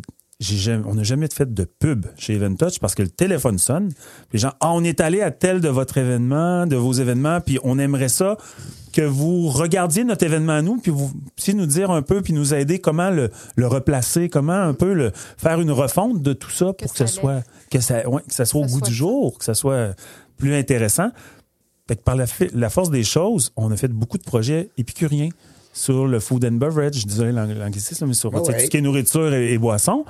[0.41, 3.57] j'ai jamais, on n'a jamais fait de pub chez Event Touch parce que le téléphone
[3.57, 3.89] sonne.
[4.31, 7.59] Les gens, ah, on est allé à tel de votre événement, de vos événements, puis
[7.63, 8.37] on aimerait ça
[8.93, 12.33] que vous regardiez notre événement à nous, puis vous puissiez nous dire un peu, puis
[12.33, 16.49] nous aider comment le, le replacer, comment un peu le faire une refonte de tout
[16.49, 18.79] ça pour que, ça ce soit que ça, ouais, que ça soit au ça goût
[18.79, 18.97] soit du ça.
[18.97, 19.95] jour, que ça soit
[20.37, 21.09] plus intéressant.
[21.87, 25.29] Fait que par la, la force des choses, on a fait beaucoup de projets épicuriens
[25.73, 28.41] sur le food and beverage, désolé l'ang- l'anglicisme, mais sur ouais.
[28.41, 30.03] tout ce qui est nourriture et, et boissons.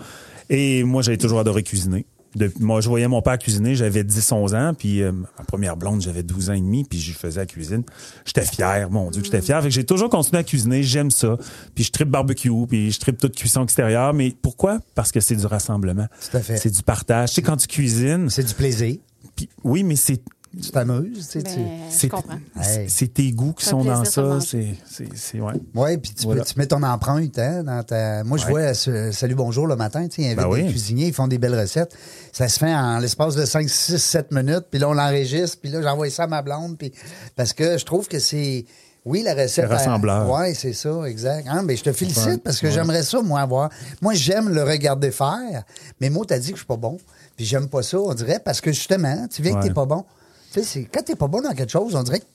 [0.49, 2.05] Et moi, j'avais toujours adoré cuisiner.
[2.35, 6.01] De- moi, je voyais mon père cuisiner, j'avais 10-11 ans, puis euh, ma première blonde,
[6.01, 7.83] j'avais 12 ans et demi, puis je faisais la cuisine.
[8.25, 9.61] J'étais fier, mon Dieu, que j'étais fier.
[9.61, 11.37] Fait que j'ai toujours continué à cuisiner, j'aime ça.
[11.73, 14.13] Puis je tripe barbecue, puis je tripe toute cuisson extérieure.
[14.13, 14.79] Mais pourquoi?
[14.93, 16.07] Parce que c'est du rassemblement.
[16.29, 16.57] Tout à fait.
[16.57, 17.29] C'est du partage.
[17.29, 18.95] Tu sais, quand tu cuisines, C'est du plaisir.
[19.35, 20.21] puis oui, mais c'est
[20.61, 22.09] Tu t'amuses, tu sais.
[22.09, 24.39] Ben, c'est tes goûts qui sont dans ça.
[24.41, 25.53] C'est, c'est, c'est, ouais.
[25.75, 26.41] Oui, puis tu, Voilà.
[26.41, 28.23] peux- tu mets ton empreinte hein, dans ta.
[28.23, 28.51] Moi, je Ouais.
[28.51, 30.63] vois ce- Salut Bonjour le matin, tu sais, ils invitent Ben oui.
[30.63, 31.95] des cuisiniers, ils font des belles recettes.
[32.33, 35.69] Ça se fait en l'espace de 5, 6, 7 minutes, puis là, on l'enregistre, puis
[35.71, 36.91] là, j'envoie ça à ma blonde, puis
[37.35, 38.65] parce que je trouve que c'est.
[39.05, 39.49] Oui, la recette.
[39.49, 40.29] C'est rassembleur.
[40.29, 41.47] Oui, c'est ça, exact.
[41.49, 42.73] Hein, mais je te félicite parce que Ouais.
[42.73, 43.69] j'aimerais ça, moi, avoir.
[44.01, 45.63] Moi, j'aime le regarder faire,
[46.01, 46.97] mais moi, t'as dit que je suis pas bon.
[47.37, 49.67] Puis j'aime pas ça, on dirait, parce que justement, tu viens que Ouais.
[49.67, 50.03] t'es pas bon.
[50.51, 52.25] C'est- quand t'es pas bon dans quelque chose, on dirait que.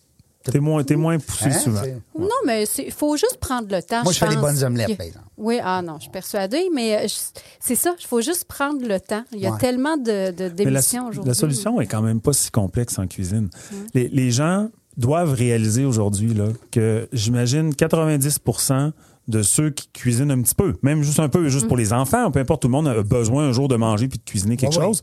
[0.51, 1.81] T'es moins, t'es moins poussé Hein, souvent.
[2.19, 4.03] Non, mais il faut juste prendre le temps.
[4.03, 4.43] Moi, je fais des pense.
[4.45, 5.25] bonnes omelettes, par exemple.
[5.39, 7.09] Oui, ah non, je suis persuadée, mais euh,
[7.61, 9.25] c'est ça, il faut juste prendre le temps.
[9.33, 9.59] Il y a Ouais.
[9.59, 11.23] tellement de, la, aujourd'hui.
[11.29, 13.49] la solution est quand même pas si complexe en cuisine.
[13.95, 18.93] Les, les gens doivent réaliser aujourd'hui là, que j'imagine 90%
[19.29, 22.31] de ceux qui cuisinent un petit peu, même juste un peu, juste pour les enfants,
[22.31, 24.75] peu importe, tout le monde a besoin un jour de manger puis de cuisiner quelque
[24.79, 24.99] Ah oui.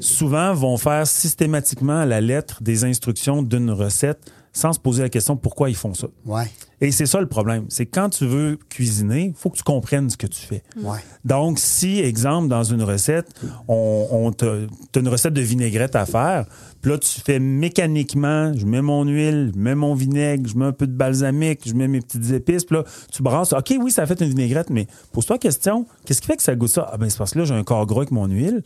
[0.00, 5.08] Souvent vont faire systématiquement à la lettre des instructions d'une recette sans se poser la
[5.08, 6.08] question pourquoi ils font ça.
[6.26, 6.44] Ouais,
[6.82, 9.62] Et c'est ça le problème, c'est que quand tu veux cuisiner, il faut que tu
[9.62, 10.62] comprennes ce que tu fais.
[10.76, 10.98] ouais.
[11.24, 13.28] Donc, si, exemple, dans une recette,
[13.66, 16.44] on, on te, t'as une recette de vinaigrette à faire,
[16.82, 20.66] puis là, tu fais mécaniquement, je mets mon huile, je mets mon vinaigre, je mets
[20.66, 23.54] un peu de balsamique, je mets mes petites épices, puis là, tu brasses.
[23.54, 26.42] OK, oui, ça a fait une vinaigrette, mais pose-toi la question, qu'est-ce qui fait que
[26.42, 26.90] ça goûte ça?
[26.92, 28.62] Ah ben, c'est parce que là, j'ai un corps gras avec mon huile,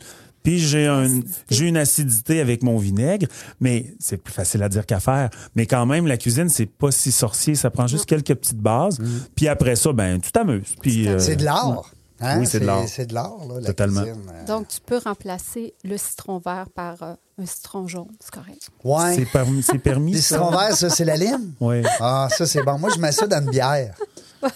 [0.47, 1.09] puis j'ai un,
[1.49, 3.27] j'ai une acidité avec mon vinaigre,
[3.59, 5.29] mais c'est plus facile à dire qu'à faire.
[5.55, 8.97] Mais quand même, la cuisine, c'est pas si sorcier, ça prend juste quelques petites bases,
[9.35, 10.73] puis après ça, ben, tu t'amuses.
[10.81, 11.91] Puis, euh, C'est de l'art.
[12.21, 12.39] Hein?
[12.39, 12.87] Oui, c'est de l'art.
[12.87, 14.03] C'est de l'art, là, la Totalement.
[14.03, 14.21] cuisine.
[14.33, 18.69] Euh, Donc, tu peux remplacer le citron vert par euh, un citron jaune, c'est correct.
[18.85, 19.15] Ouais.
[19.17, 20.13] C'est permis, c'est permis.
[20.13, 20.35] Les ça?
[20.37, 21.51] citrons verts, ça, c'est la lime?
[21.59, 21.83] Oui.
[21.99, 22.79] Ah, ça, c'est bon.
[22.79, 23.93] Moi, je mets ça dans une bière.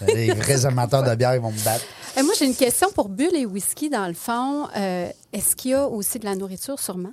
[0.08, 1.86] Les vrais amateurs de bière, ils vont me battre.
[2.17, 4.67] Et moi, j'ai une question pour Bulle et whisky, dans le fond.
[4.76, 7.12] Euh, Est-ce qu'il y a aussi de la nourriture, sûrement?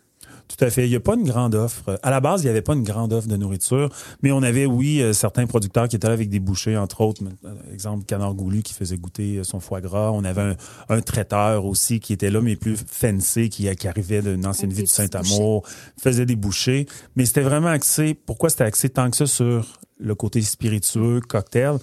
[0.48, 0.86] Tout à fait.
[0.86, 1.98] Il n'y a pas une grande offre.
[2.02, 3.90] À la base, il n'y avait pas une grande offre de nourriture,
[4.22, 7.22] mais on avait, oui, euh, certains producteurs qui étaient là avec des bouchées, entre autres,
[7.44, 10.10] euh, exemple Canard Goulu qui faisait goûter son foie gras.
[10.12, 10.56] On avait un,
[10.88, 14.82] un traiteur aussi qui était là, mais plus fancy, qui, qui arrivait d'une ancienne des
[14.82, 15.64] du Saint-Amour,
[15.98, 16.86] faisait des bouchées.
[17.14, 18.14] Mais c'était vraiment axé.
[18.14, 19.66] Pourquoi c'était axé tant que ça sur
[19.98, 21.76] le côté spiritueux, cocktail?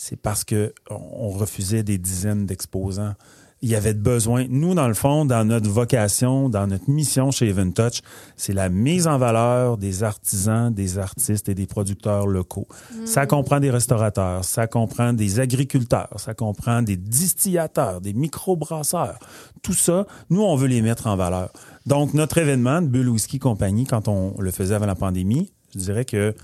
[0.00, 3.14] C'est parce que on refusait des dizaines d'exposants
[3.60, 4.46] il y avait besoin.
[4.48, 8.00] Nous, dans le fond, dans notre vocation, dans notre mission chez Even Touch,
[8.36, 12.68] c'est la mise en valeur des artisans, des artistes et des producteurs locaux.
[13.04, 19.18] Ça comprend des restaurateurs, ça comprend des agriculteurs, ça comprend des distillateurs, des microbrasseurs.
[19.62, 21.50] Tout ça, nous, on veut les mettre en valeur.
[21.86, 25.80] Donc, notre événement de Bull Whisky Compagnie, quand on le faisait avant la pandémie, je
[25.80, 26.34] dirais que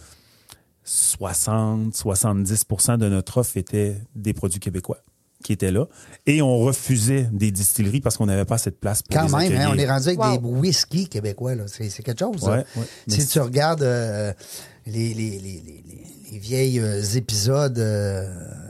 [0.87, 4.99] 60-70% de notre offre était des produits québécois
[5.43, 5.87] qui étaient là.
[6.27, 9.61] Et on refusait des distilleries parce qu'on n'avait pas cette place pour Quand les même,
[9.61, 10.39] hein, on est rendu avec Wow.
[10.39, 11.55] des whisky québécois.
[11.55, 11.65] là.
[11.67, 12.43] C'est c'est quelque chose.
[12.45, 12.65] Ouais, là.
[12.77, 12.85] ouais.
[13.09, 14.33] Si Mais tu regardes euh,
[14.87, 18.27] les, les, les, les, les- les vieilles euh, épisodes euh,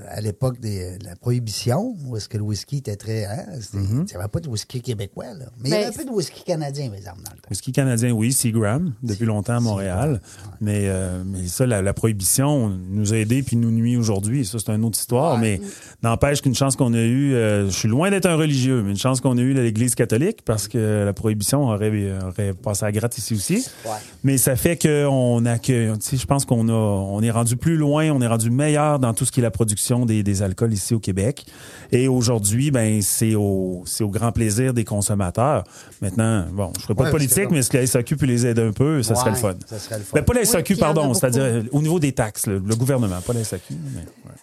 [0.08, 3.24] à l'époque des- de la prohibition, où est-ce que le whisky était très...
[3.24, 4.00] Hein, c'était- Mm-hmm.
[4.02, 5.26] Il n'y avait pas de whisky québécois.
[5.38, 5.46] Là.
[5.60, 7.48] Mais il y avait Ben, un peu de whisky canadien, par exemple, dans le temps.
[7.50, 10.20] Whisky canadien, oui, Seagram, depuis longtemps à Montréal.
[10.60, 14.44] Mais, euh, mais ça, la, la prohibition nous a aidés puis nous nuit aujourd'hui.
[14.46, 15.38] Ça, c'est une autre histoire.
[15.38, 15.60] Mais
[16.02, 18.96] n'empêche qu'une chance qu'on a eue, euh, je suis loin d'être un religieux, mais une
[18.96, 22.92] chance qu'on a eue à l'Église catholique parce que la prohibition aurait, aurait passé à
[22.92, 23.66] gratte ici aussi.
[23.84, 23.90] Ouais.
[24.22, 27.56] Mais ça fait qu'on a que, tu sais, je pense qu'on a, on est rendu
[27.56, 30.42] plus loin, on est rendu meilleur dans tout ce qui est la production des, des
[30.42, 31.46] alcools ici au Québec.
[31.92, 35.64] Et aujourd'hui, ben, c'est au, c'est au grand plaisir des consommateurs.
[36.02, 38.26] Maintenant, bon, je ferai pas Ouais, de politique, que- mais est-ce que la SAQ peut
[38.26, 39.54] les aider un peu, ça serait Ouais, le fun.
[39.66, 40.10] ça serait le fun.
[40.18, 43.32] Ben, pas la SAQ, pardon, c'est-à-dire euh, au niveau des taxes, le, le gouvernement, pas
[43.32, 43.74] la SAQ.
[43.94, 44.34] Mais, ouais.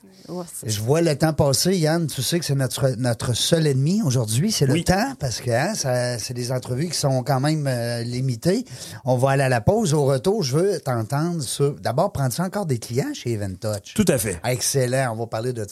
[0.65, 2.07] Je vois le temps passer, Yann.
[2.07, 4.83] Tu sais que c'est notre, notre seul ennemi aujourd'hui, c'est le Oui.
[4.85, 8.63] temps, parce que hein, ça- c'est des entrevues qui sont quand même euh, limitées.
[9.03, 9.93] On va aller à la pause.
[9.93, 11.73] Au retour, je veux t'entendre sur.
[11.81, 13.93] D'abord, prends-tu encore des clients chez Event Touch?
[13.93, 14.39] Tout à fait.
[14.45, 15.11] Excellent.
[15.13, 15.65] On va parler de.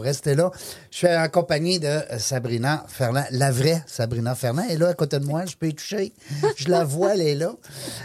[0.00, 0.50] Restez là.
[0.90, 4.64] Je suis accompagné de euh, Sabrina Ferland, la vraie Sabrina Ferland.
[4.68, 5.44] Elle est là à côté de moi.
[5.46, 6.12] Je peux y toucher.
[6.56, 7.52] Je la vois, elle est là.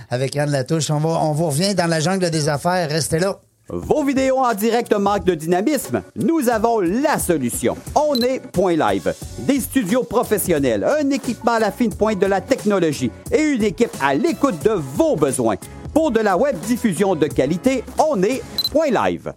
[0.10, 0.90] Avec Yann Latouche.
[0.92, 2.90] On va, on vous revient dans la jungle des affaires.
[2.90, 3.40] Restez là.
[3.68, 6.04] Vos vidéos en direct manquent de dynamisme?
[6.16, 7.76] Nous avons la solution.
[7.96, 9.12] On est Point Live.
[9.40, 13.90] Des studios professionnels, un équipement à la fine pointe de la technologie et une équipe
[14.04, 15.56] à l'écoute de vos besoins.
[15.94, 19.34] Pour de la web diffusion de qualité, on est Point Live.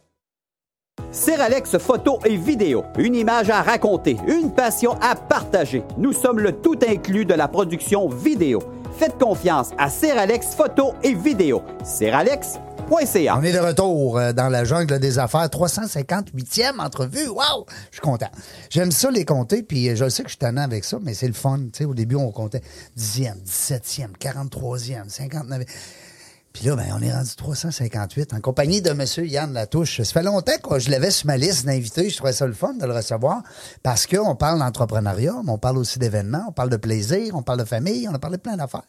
[1.11, 5.83] Seralex photo et vidéo, une image à raconter, une passion à partager.
[5.97, 8.61] Nous sommes le tout inclus de la production vidéo.
[8.99, 11.63] Faites confiance à Seralex photo et vidéo.
[11.83, 13.39] Seralex.ca.
[13.39, 15.47] On est de retour euh, dans la jungle des affaires.
[15.47, 17.29] 358e entrevue.
[17.29, 17.65] Wow!
[17.91, 18.31] Je suis content.
[18.69, 21.15] J'aime ça les compter, puis euh, je sais que je suis tannant avec ça, mais
[21.15, 21.59] c'est le fun.
[21.73, 22.63] Tu sais, au début, on comptait
[22.99, 25.65] 10e, 17e, 43e, 59e.
[26.53, 29.05] Puis là, ben, on est rendu 358 en compagnie de M.
[29.27, 29.99] Yann Latouche.
[30.03, 32.11] Ça fait longtemps que je l'avais sur ma liste d'invités.
[32.11, 33.43] Je trouvais ça le fun de le recevoir
[33.83, 37.61] parce qu'on parle d'entrepreneuriat, mais on parle aussi d'événements, on parle de plaisir, on parle
[37.61, 38.83] de famille, on a parlé de plein d'affaires.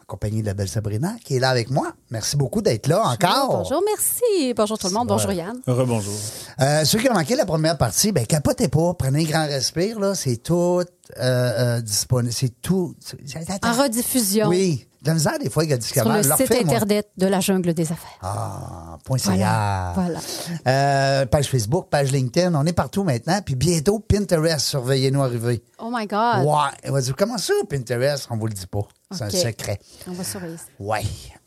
[0.00, 1.92] En compagnie de la belle Sabrina qui est là avec moi.
[2.10, 3.58] Merci beaucoup d'être là encore.
[3.58, 4.54] Bonjour, merci.
[4.54, 5.08] Bonjour tout le monde.
[5.08, 5.56] Bonjour Yann.
[5.66, 6.14] Rebonjour.
[6.60, 9.98] Euh, ceux qui ont manqué la première partie, ben capotez pas, prenez un grand respire,
[9.98, 10.84] là, c'est tout euh,
[11.20, 12.94] euh, disponible, c'est tout.
[13.00, 13.18] c'est-
[13.64, 16.46] En rediffusion Oui, de la misère des fois, il y a sur le Leur site
[16.46, 16.74] fais-moi.
[16.76, 18.18] Internet de la jungle des affaires.
[18.22, 19.92] Ah, point Voilà, CA.
[19.94, 20.18] voilà.
[20.66, 23.38] Euh, page Facebook, page LinkedIn, on est partout maintenant.
[23.44, 25.62] Puis bientôt, Pinterest, surveillez-nous arriver.
[25.78, 26.44] Oh my God.
[26.46, 28.26] Ouais, on va dire, comment ça, Pinterest?
[28.30, 28.88] On vous le dit pas.
[29.12, 29.78] C'est un secret.
[30.08, 30.64] On va surveiller ça.
[30.80, 31.02] Ouais.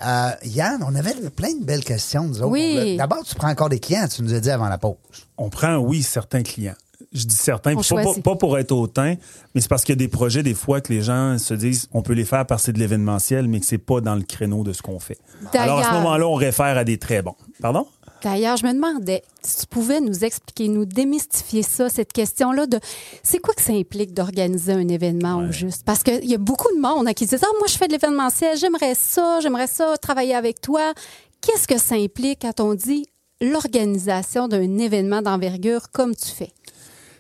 [0.05, 2.51] Euh, Yann, on avait plein de belles questions, nous autres.
[2.51, 2.95] Oui.
[2.95, 4.95] D'abord, tu prends encore des clients, tu nous as dit avant la pause.
[5.37, 6.75] on prend, oui, certains clients.
[7.17, 8.23] Je dis certains, pas, choisit.
[8.23, 9.15] pas- pas pour être hautain,
[9.55, 11.87] mais c'est parce qu'il y a des projets, des fois, que les gens se disent
[11.93, 14.23] on peut les faire parce que c'est de l'événementiel, mais que c'est pas dans le
[14.23, 15.17] créneau de ce qu'on fait.
[15.53, 17.35] Alors, à ce moment-là, on réfère à des très bons.
[17.61, 17.87] Pardon?
[18.23, 22.79] D'ailleurs, je me demandais si tu pouvais nous expliquer, nous démystifier ça, cette question-là de
[23.21, 25.83] c'est quoi que ça implique d'organiser un événement au juste?
[25.85, 27.91] Parce qu'il y a beaucoup de monde hein, qui disent Ah, moi, je fais de
[27.93, 30.93] l'événementiel, j'aimerais ça, j'aimerais ça, travailler avec toi.
[31.41, 33.05] Qu'est-ce que ça implique quand on dit
[33.39, 36.51] l'organisation d'un événement d'envergure comme tu fais?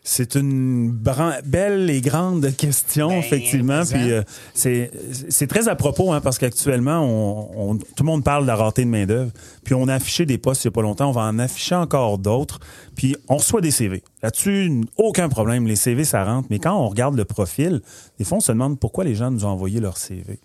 [0.09, 3.81] C'est une belle et grande question, effectivement.
[3.91, 4.21] mais Puis euh,
[4.53, 4.89] c'est
[5.29, 8.55] c'est très à propos, hein, parce qu'actuellement, on, on- tout le monde parle de la
[8.55, 9.31] rareté de main-d'œuvre.
[9.65, 11.09] Puis on a affiché des postes il n'y a pas longtemps.
[11.09, 12.59] On va en afficher encore d'autres.
[12.95, 14.01] Puis on reçoit des CV.
[14.23, 15.67] Là-dessus, aucun problème.
[15.67, 16.47] Les CV, ça rentre.
[16.51, 17.81] Mais quand on regarde le profil,
[18.17, 20.39] des fois, on se demande pourquoi les gens nous ont envoyé leur CV.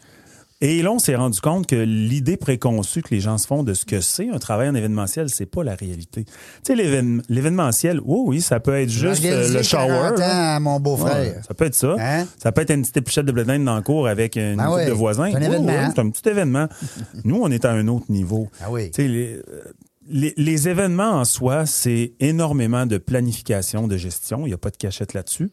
[0.64, 3.74] Et là, on s'est rendu compte que l'idée préconçue que les gens se font de
[3.74, 6.24] ce que c'est un travail en événementiel, c'est pas la réalité.
[6.24, 9.88] Tu sais, l'événem- l'événementiel, oui, oui, ça peut être juste euh, le shower.
[9.88, 11.42] 40 ans à mon Ouais, beau-frère.
[11.46, 11.96] ça peut être ça.
[11.98, 12.26] Hein?
[12.40, 14.92] Ça peut être une petite épluchette de blé dans le cours avec une Ben de
[14.92, 15.28] voisins.
[15.32, 15.90] c'est un événement.
[15.94, 16.68] c'est un petit événement.
[17.24, 18.48] Nous, on est à un autre niveau.
[18.62, 18.92] Ah oui.
[18.92, 19.62] Tu sais, les, euh,
[20.10, 24.42] les, les événements en soi, c'est énormément de planification, de gestion.
[24.46, 25.50] Il n'y a pas de cachette là-dessus.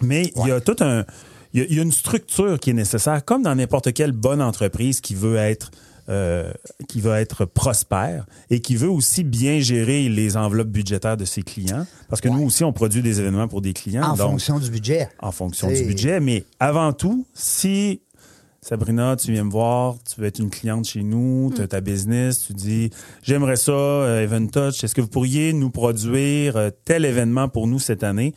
[0.00, 1.04] Mais il y a tout un.
[1.54, 4.12] Il y a, il y a une structure qui est nécessaire, comme dans n'importe quelle
[4.12, 5.70] bonne entreprise qui veut être.
[6.08, 6.52] euh,
[6.88, 11.42] qui veut être prospère et qui veut aussi bien gérer les enveloppes budgétaires de ses
[11.44, 11.86] clients.
[12.08, 14.02] Parce que nous aussi, on produit des événements pour des clients.
[14.02, 15.08] En donc, fonction du budget.
[15.20, 16.18] en fonction du budget.
[16.18, 18.00] Mais avant tout, si
[18.60, 21.80] Sabrina, tu viens me voir, tu veux être une cliente chez nous, tu as ta
[21.80, 22.90] business, tu dis
[23.22, 27.68] j'aimerais ça, euh, Event Touch, est-ce que vous pourriez nous produire euh, tel événement pour
[27.68, 28.34] nous cette année?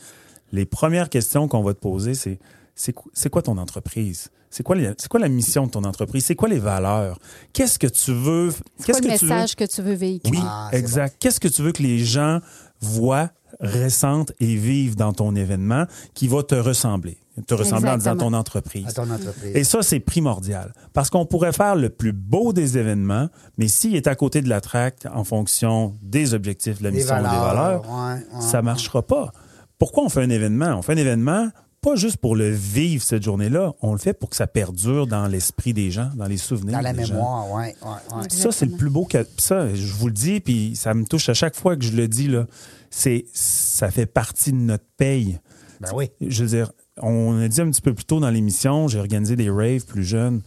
[0.52, 2.38] Les premières questions qu'on va te poser, c'est
[2.76, 4.30] c'est qu- c'est quoi ton entreprise?
[4.50, 6.26] C'est quoi, les- c'est quoi la mission de ton entreprise?
[6.26, 7.20] C'est quoi les valeurs?
[7.54, 8.52] Qu'est-ce que tu veux?
[8.52, 9.32] C'est quoi Qu'est-ce le que tu veux?
[9.34, 10.38] message que tu veux véhiculer?
[10.38, 11.18] Oui, Ah, exact.
[11.20, 12.40] Qu'est-ce que tu veux que les gens
[12.80, 17.18] voient, ressentent et vivent dans ton événement qui va te ressembler?
[17.48, 18.86] Te ressembler en disant ton entreprise.
[18.88, 19.52] À ton entreprise.
[19.56, 20.74] Et ça, c'est primordial.
[20.94, 24.48] Parce qu'on pourrait faire le plus beau des événements, mais s'il est à côté de
[24.48, 28.14] la traque en fonction des objectifs, de la Des mission et des valeurs, valeurs, ouais,
[28.36, 28.64] ouais, ça ouais.
[28.64, 29.34] marchera pas.
[29.78, 30.78] Pourquoi on fait un événement?
[30.78, 31.50] On fait un événement
[31.86, 35.28] pas juste pour le vivre cette journée-là, on le fait pour que ça perdure dans
[35.28, 37.64] l'esprit des gens, dans les souvenirs Dans la des mémoire, oui.
[37.64, 38.24] Ouais, ouais.
[38.30, 39.20] Ça, c'est le plus beau que.
[39.20, 41.92] puis Ça, je vous le dis, puis ça me touche à chaque fois que je
[41.92, 42.48] le dis, là.
[42.90, 45.40] C'est, ça fait partie de notre paye.
[45.80, 46.10] Ben oui.
[46.22, 46.72] Je veux dire,
[47.02, 50.04] on a dit un petit peu plus tôt dans l'émission, j'ai organisé des raves plus
[50.04, 50.42] jeunes.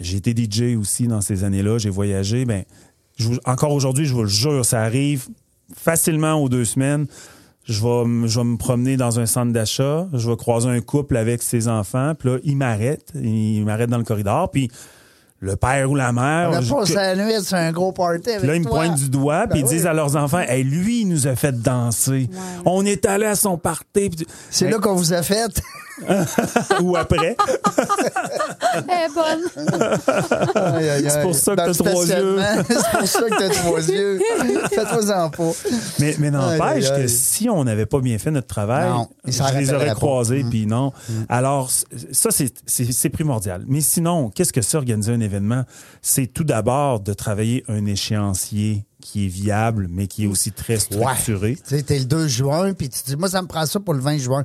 [0.00, 2.44] J'ai été DJ aussi dans ces années-là, j'ai voyagé.
[2.44, 2.64] Ben,
[3.16, 5.28] je vous- encore aujourd'hui, je vous le jure, ça arrive
[5.74, 7.06] facilement aux deux semaines.
[7.66, 11.16] Je vais, je vais me promener dans un centre d'achat, je vais croiser un couple
[11.16, 14.70] avec ses enfants, puis là, il m'arrête, il m'arrête dans le corridor, puis
[15.40, 18.62] le père ou la mère, la nuit sur un gros party avec puis là, ils
[18.62, 21.26] me pointent du doigt, puis Ben ils disent à leurs enfants, hey, lui, il nous
[21.26, 22.28] a fait danser.
[22.66, 24.10] On est allé à son party.
[24.10, 25.60] puis- C'est là qu'on vous a fait.
[26.82, 27.36] ou après.
[28.88, 29.44] Elle est bonne.
[31.08, 32.38] C'est pour ça que t'as trois yeux.
[32.68, 34.20] C'est pour ça que t'as trois yeux.
[34.70, 35.50] Fais-toi-en pas.
[36.00, 39.72] Mais, mais n'empêche que si on n'avait pas bien fait notre travail, Non, je les
[39.72, 40.50] aurais croisés, Mm.
[40.50, 40.92] puis non.
[41.28, 43.64] Alors, c- ça, c'est- primordial.
[43.68, 45.64] Mais sinon, qu'est-ce que c'est organiser un événement?
[46.02, 50.78] C'est tout d'abord de travailler un échéancier qui est viable, mais qui est aussi très
[50.78, 51.56] structuré.
[51.56, 53.94] Tu sais, t'es le 2 juin, puis tu dis, moi, ça me prend ça pour
[53.94, 54.44] le 20 juin.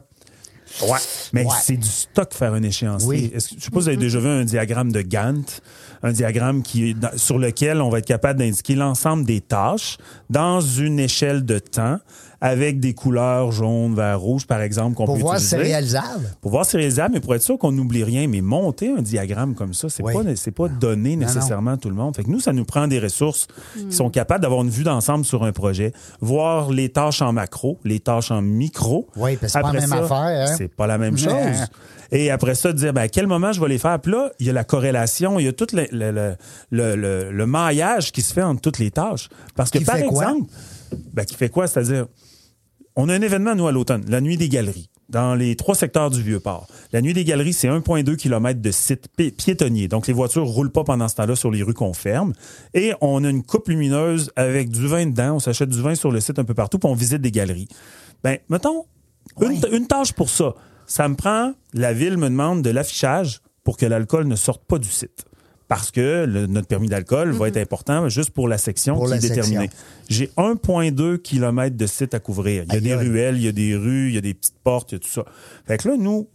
[0.84, 0.98] Ouais.
[1.34, 1.52] Mais Ouais.
[1.62, 3.08] c'est du stock faire un échéancier.
[3.08, 3.30] Oui.
[3.32, 5.62] Que- je sais pas si vous avez déjà vu un diagramme de Gantt,
[6.04, 9.98] un diagramme qui sur lequel on va être capable d'indiquer l'ensemble des tâches
[10.30, 12.00] dans une échelle de temps
[12.42, 15.74] avec des couleurs jaune, vert, rouge, par exemple, qu'on Pour peut voir si c'est utiliser.
[15.74, 16.36] réalisable.
[16.42, 18.28] Pour voir si c'est réalisable, mais pour être sûr qu'on n'oublie rien.
[18.28, 20.14] Mais monter un diagramme comme ça, c'est Oui.
[20.14, 21.28] pas, c'est pas donné Non, non.
[21.28, 22.16] nécessairement à tout le monde.
[22.16, 25.26] Fait que nous, ça nous prend des ressources qui sont capables d'avoir une vue d'ensemble
[25.26, 29.08] sur un projet, voir les tâches en macro, les tâches en micro.
[29.16, 30.18] Oui, parce que c'est pas la même ça, affaire,
[30.50, 30.56] hein?
[30.58, 31.66] C'est pas la même chose.
[32.12, 34.00] Et après ça, dire, ben, à quel moment je vais les faire?
[34.00, 36.36] Puis là, il y a la corrélation, il y a tout le, le, le,
[36.72, 39.30] le- le- le maillage qui se fait entre toutes les tâches.
[39.56, 40.50] Parce que, Qui par exemple,
[41.14, 41.68] ben, qui fait quoi?
[41.68, 42.08] C'est-à-dire,
[43.00, 46.10] on a un événement, nous, à l'automne, la Nuit des Galeries, dans les trois secteurs
[46.10, 46.68] du Vieux-Port.
[46.92, 49.88] La Nuit des Galeries, c'est 1,2 km de site pi- piétonnier.
[49.88, 52.34] Donc, les voitures roulent pas pendant ce temps-là sur les rues qu'on ferme.
[52.74, 55.36] Et on a une coupe lumineuse avec du vin dedans.
[55.36, 57.68] On s'achète du vin sur le site un peu partout, puis on visite des galeries.
[58.24, 58.86] Ben, mettons,
[59.72, 60.54] une tâche pour ça.
[60.86, 64.78] Ça me prend, la ville me demande de l'affichage pour que l'alcool ne sorte pas
[64.80, 65.26] du site.
[65.70, 69.12] Parce que le- notre permis d'alcool va être important juste pour la section Pour qui
[69.12, 69.70] la est déterminée.
[70.10, 72.64] J'ai 1,2 km de site à couvrir.
[72.68, 74.34] Il y a Aïe, des ruelles, il y a des rues, il y a des
[74.34, 75.24] petites portes, il y a tout ça.
[75.68, 76.28] Fait que là, nous,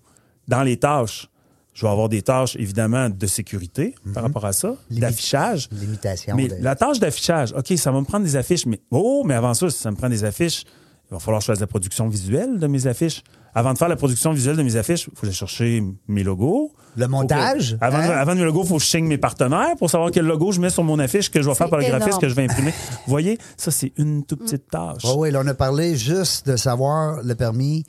[0.48, 1.28] dans les tâches,
[1.74, 5.68] je vais avoir des tâches, évidemment, de sécurité par rapport à ça, d'affichage.
[5.72, 6.36] Limitation.
[6.36, 9.34] Mais de- la tâche d'affichage, OK, ça va me prendre des affiches, mais oh, mais
[9.34, 10.62] avant ça, si ça me prend des affiches,
[11.10, 13.24] il va falloir que je fasse la production visuelle de mes affiches.
[13.54, 16.72] Avant de faire la production visuelle de mes affiches, il faut que chercher mes logos.
[16.96, 18.10] Le montage, que- avant, hein?
[18.10, 20.60] avant mes logos, il faut que je signe mes partenaires pour savoir quel logo je
[20.60, 22.70] mets sur mon affiche que je vais faire par le graphiste que je vais imprimer.
[22.70, 25.02] Vous voyez, ça, c'est une toute petite tâche.
[25.04, 27.84] Oui, oui, là, on a parlé juste de savoir le permis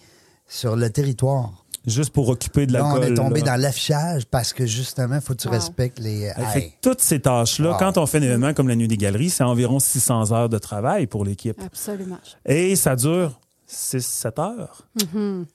[0.47, 1.63] sur le territoire.
[1.87, 2.99] Juste pour occuper de l'alcool.
[2.99, 3.51] on est tombé là.
[3.55, 5.53] dans l'affichage parce que justement, il faut que tu Wow.
[5.53, 6.31] respectes les.
[6.51, 7.77] Fait toutes ces tâches-là, Wow.
[7.77, 10.57] quand on fait un événement comme la Nuit des Galeries, c'est environ 600 heures de
[10.57, 11.61] travail pour l'équipe.
[11.63, 12.17] Absolument.
[12.47, 14.87] Et ça dure 6-7 heures.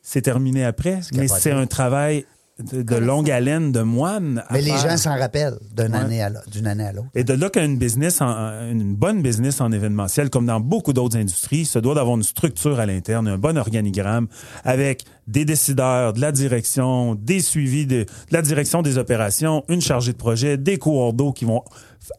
[0.03, 1.01] C'est terminé après.
[1.15, 2.25] Mais c'est un travail
[2.59, 4.45] de, de longue haleine de moines.
[4.49, 4.91] à Mais les faire.
[4.91, 5.99] gens s'en rappellent d'une Ouais.
[5.99, 7.09] année à l'autre- d'une année à l'autre.
[7.15, 11.17] Et de là qu'une business, en- une bonne business en événementiel, comme dans beaucoup d'autres
[11.17, 14.27] industries, se doit d'avoir une structure à l'interne, un bon organigramme
[14.63, 19.81] avec des décideurs, de la direction, des suivis de, de la direction des opérations, une
[19.81, 21.63] chargée de projet, des coordos qui vont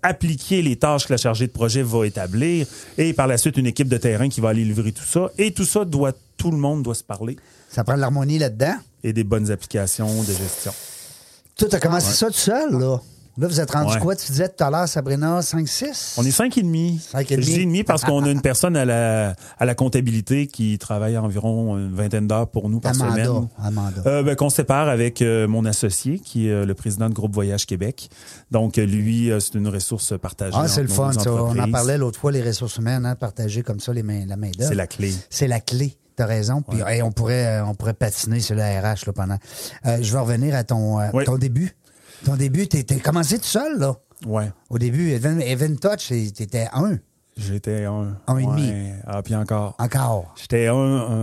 [0.04, 2.68] appliquer les tâches que la chargée de projet va établir
[2.98, 5.30] et par la suite une équipe de terrain qui va aller livrer tout ça.
[5.38, 7.38] Et tout ça doit, tout le monde doit se parler
[7.70, 8.76] Ça prend de l'harmonie là-dedans?
[9.04, 10.72] et des bonnes applications de gestion.
[11.58, 13.02] Toi, t'as commencé ça tout seul, là?
[13.38, 14.00] Là, vous êtes rendu Ouais.
[14.00, 14.16] quoi?
[14.16, 16.16] Tu disais tout à l'heure, Sabrina, 5-6?
[16.18, 17.00] On est cinq et demi.
[17.12, 17.54] Cinq et Je demi.
[17.54, 21.78] dis demi parce qu'on a une personne à la, à la comptabilité qui travaille environ
[21.78, 23.24] une vingtaine d'heures pour nous par Amanda.
[23.26, 23.48] semaine.
[23.64, 24.02] Amanda.
[24.06, 27.34] Euh, ben, qu'on sépare avec euh, mon associé, qui est euh, le président de Groupe
[27.34, 28.10] Voyage Québec.
[28.52, 30.58] Donc, lui, c'est une ressource partagée.
[30.60, 31.32] ah, c'est le fun, ça.
[31.32, 34.36] On en parlait l'autre fois, les ressources humaines, hein, partager comme ça les mains, la
[34.36, 34.70] main d'œuvre.
[34.70, 35.14] C'est la clé.
[35.30, 35.96] C'est la clé.
[36.18, 36.62] T'as raison.
[36.62, 39.38] Puis hey, on pourrait on pourrait patiner sur le RH là, pendant.
[39.86, 41.24] Je vais revenir à ton, Oui.
[41.24, 41.74] ton début.
[42.26, 43.96] Ton début, t'es t'es commencé tout seul, là.
[44.26, 44.52] Ouais.
[44.70, 46.98] Au début, Even, Even Touch, t'étais un.
[47.38, 48.18] J'étais un.
[48.28, 48.70] Un et demi.
[48.70, 48.96] ouais.
[49.08, 49.76] Ah, puis encore.
[49.80, 50.36] Encore.
[50.40, 50.76] J'étais un,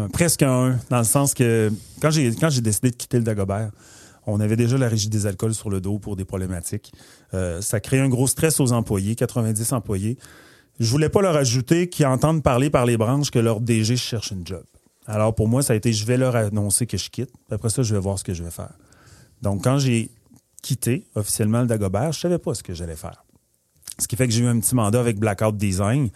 [0.05, 3.25] un- presque un, dans le sens que quand j'ai quand j'ai décidé de quitter le
[3.25, 3.71] Dagobert,
[4.27, 6.93] on avait déjà la régie des alcools sur le dos pour des problématiques.
[7.35, 10.19] Euh, ça crée un gros stress aux employés, 90 employés.
[10.81, 14.31] Je voulais pas leur ajouter qu'ils entendent parler par les branches que leur DG cherche
[14.33, 14.65] une job.
[15.07, 17.31] Alors pour moi, ça a été je vais leur annoncer que je quitte.
[17.51, 18.73] Après ça, je vais voir ce que je vais faire.
[19.43, 20.11] Donc quand j'ai
[20.63, 23.25] quitté officiellement le Dagobert, je savais pas ce que j'allais faire.
[23.99, 26.11] Ce qui fait que j'ai eu un petit mandat avec Blackout Design,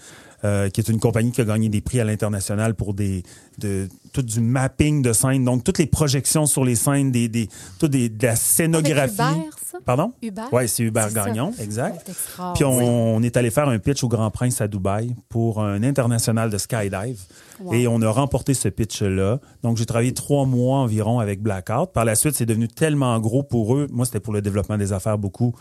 [0.45, 3.23] euh, qui est une compagnie qui a gagné des prix à l'international pour des
[3.59, 7.49] de tout du mapping de scènes, donc toutes les projections sur les scènes, des, des
[7.79, 9.15] tout des, de la scénographie.
[9.15, 9.79] Hubert, ça?
[9.85, 10.13] Pardon?
[10.23, 10.49] Hubert?
[10.53, 11.25] Oui, c'est Hubert C'est ça.
[11.25, 12.11] Gagnon, exact.
[12.55, 15.83] Puis on, on est allé faire un pitch au Grand Prince à Dubaï pour un
[15.83, 17.21] international de skydive.
[17.61, 17.75] Wow.
[17.75, 19.39] Et on a remporté ce pitch-là.
[19.63, 21.93] Donc, j'ai travaillé trois mois environ avec Blackout.
[21.93, 23.87] Par la suite, c'est devenu tellement gros pour eux.
[23.91, 25.55] Moi, c'était pour le développement des affaires beaucoup.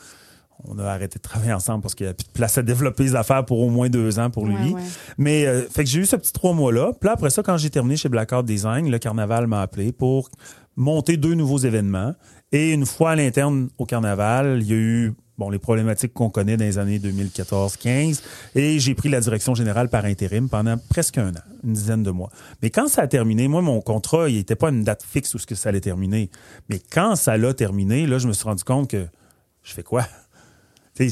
[0.65, 3.03] On a arrêté de travailler ensemble parce qu'il n'y a plus de place à développer
[3.03, 4.73] les affaires pour au moins deux ans pour Ouais, lui.
[4.73, 4.81] ouais.
[5.17, 6.91] Mais euh, fait que j'ai eu ce petit trois mois-là.
[6.99, 10.29] Puis là, après ça, quand j'ai terminé chez Blackout Design, le carnaval m'a appelé pour
[10.75, 12.13] monter deux nouveaux événements.
[12.51, 16.29] Et une fois à l'interne au carnaval, il y a eu bon les problématiques qu'on
[16.29, 18.21] connaît dans les années 2014-15.
[18.55, 22.11] Et j'ai pris la direction générale par intérim pendant presque un an, une dizaine de
[22.11, 22.29] mois.
[22.61, 25.39] Mais quand ça a terminé, moi, mon contrat, il n'était pas une date fixe où
[25.39, 26.29] ce que ça allait terminer.
[26.69, 29.07] Mais quand ça l'a terminé, là, je me suis rendu compte que
[29.63, 30.05] je fais quoi?
[30.93, 31.07] Sais,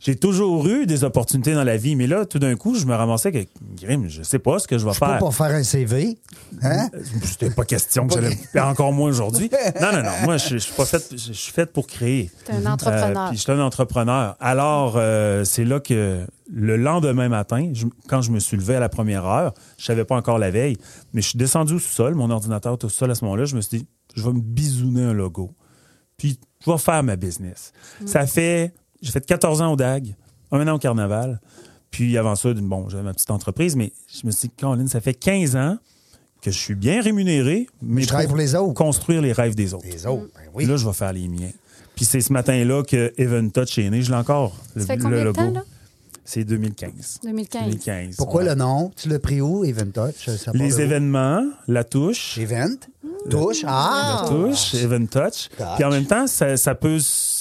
[0.00, 2.94] J'ai toujours eu des opportunités dans la vie, mais là, tout d'un coup, je me
[2.94, 3.38] ramassais que,
[3.82, 5.18] Grim, je sais pas ce que je vais Pas faire.
[5.18, 6.16] pour faire un CV.
[6.62, 6.88] Hein?
[7.24, 9.50] C'était pas question que j'allais faire encore moins aujourd'hui.
[9.80, 10.10] Non, non, non.
[10.24, 12.30] Moi, je, je suis pas fait, je, je suis fait pour créer.
[12.44, 13.24] T'es un entrepreneur.
[13.24, 14.36] Euh, puis je suis un entrepreneur.
[14.38, 18.80] Alors, euh, c'est là que le lendemain matin, je- quand je me suis levé à
[18.80, 20.76] la première heure, je savais pas encore la veille,
[21.12, 23.60] mais je suis descendu au sous-sol, mon ordinateur tout seul à ce moment-là, je me
[23.60, 25.52] suis dit, je vais me bisouner un logo.
[26.16, 27.72] Puis, je vais faire ma business.
[28.06, 30.14] Ça fait, j'ai fait 14 ans au DAG,
[30.52, 31.40] un an au Carnaval.
[31.90, 35.00] Puis avant ça, bon, j'avais ma petite entreprise, mais je me suis dit, Caroline, ça
[35.00, 35.78] fait 15 ans
[36.42, 38.74] que je suis bien rémunéré, mais Je travaille pour les autres.
[38.74, 39.86] construire les rêves des autres.
[39.86, 40.66] Les autres, ben oui.
[40.66, 41.50] Là, je vais faire les miens.
[41.94, 44.02] Puis c'est ce matin-là que Even Touch est né.
[44.02, 45.40] Je l'ai encore, le, Ça fait le combien de logo.
[45.40, 45.62] temps, là?
[46.28, 47.20] C'est 2015.
[47.22, 47.62] 2015.
[47.62, 48.16] 2015.
[48.16, 48.48] Pourquoi ouais.
[48.48, 48.90] le nom?
[48.96, 50.28] Tu l'as pris où, Event Touch?
[50.54, 50.80] Les où?
[50.80, 52.74] événements, la touche, Event?
[53.30, 53.64] Touche?
[53.66, 54.22] Ah!
[54.24, 55.48] la touche, Even Touch.
[55.56, 55.66] Touch.
[55.76, 56.98] Puis en même temps, ça, ça peut...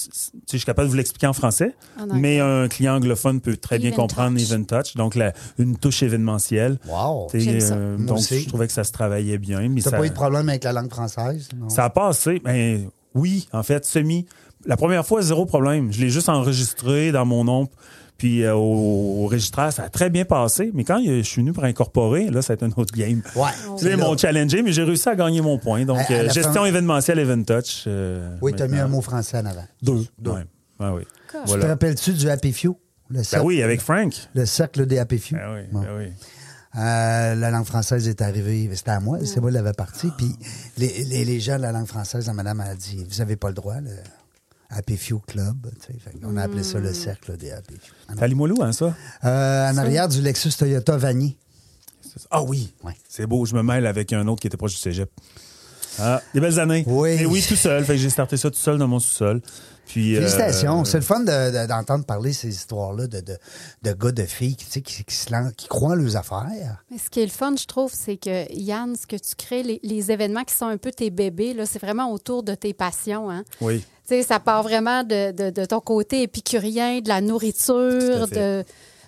[0.10, 3.58] tu Je suis capable de vous l'expliquer en français, En mais un client anglophone peut
[3.58, 4.48] très bien comprendre Touch.
[4.48, 4.96] Even Touch.
[4.96, 6.80] Donc, la- une touche événementielle.
[6.88, 7.28] Wow!
[7.32, 8.41] Tu euh, donc, aussi.
[8.41, 9.68] je trouvais que ça se travaillait bien.
[9.84, 11.50] T'as ça- pas eu de problème avec la langue française?
[11.58, 11.70] non?
[11.70, 12.41] Ça a passé.
[12.44, 14.26] Ben, oui, en fait, semi.
[14.65, 15.91] La première fois, zéro problème.
[15.91, 17.70] Je l'ai juste enregistré dans mon nom.
[18.17, 20.71] Puis euh, au, au registraire, ça a très bien passé.
[20.73, 23.21] Mais quand je suis venu pour incorporer, là, ça a été un autre game.
[23.36, 23.49] Ouais.
[23.78, 23.97] Tu là.
[23.97, 25.84] mon challenger, mais j'ai réussi à gagner mon point.
[25.86, 27.84] Donc, À- à euh, gestion fin- événementielle, Event Touch.
[27.88, 29.65] euh, Oui, t'as mis un mot français en avant.
[29.82, 30.06] Deux.
[30.17, 30.32] Deux.
[30.32, 30.45] Ouais.
[30.80, 31.04] Ah oui.
[31.45, 31.60] Cool.
[31.60, 32.78] Te rappelles-tu du Happy Few?
[33.10, 34.13] Le Ben cercle, oui, avec Frank.
[34.34, 35.36] le cercle des Happy Few.
[35.36, 35.82] Ben oui, Bon.
[35.82, 36.06] ben oui.
[36.78, 40.10] Euh, la langue française est arrivée, c'était à moi, c'est moi qui l'avais parti.
[40.17, 40.28] Puis
[40.78, 43.47] les, les, les gens de la langue française, la madame a dit Vous avez pas
[43.47, 43.75] le droit,
[44.69, 45.69] Happy Few Club.
[45.80, 45.99] tu sais.
[45.99, 47.93] Fait On a appelé ça le cercle des Happy Few.
[48.15, 48.95] T'as à Limoilou, hein, ça?
[49.23, 51.38] Euh, en arrière du Lexus Toyota Vanier.
[52.32, 52.73] Ah oui.
[52.84, 52.93] Ouais.
[53.10, 55.10] C'est beau, je me mêle avec un autre qui était proche du cégep.
[55.99, 56.84] Ah, des belles années.
[56.88, 57.12] Oui.
[57.12, 57.84] Et oui, tout seul.
[57.86, 59.41] Fait que j'ai starté ça tout seul dans mon sous-sol.
[59.88, 60.84] Puis, euh, Félicitations.
[60.86, 63.38] C'est le fun de- de- d'entendre parler ces histoires-là de, de,
[63.84, 66.15] de gars, de filles qui, tu sais, qui, qui se lancent- qui croient en leurs
[66.17, 66.84] affaires.
[66.91, 69.63] Mais ce qui est le fun, je trouve, c'est que Yann, ce que tu crées,
[69.63, 72.74] les, les événements qui sont un peu tes bébés, là, c'est vraiment autour de tes
[72.74, 73.30] passions.
[73.30, 73.43] Hein?
[73.62, 73.80] Oui.
[74.08, 78.63] Tu sais, ça part vraiment de, de- de ton côté épicurien, de la nourriture, de,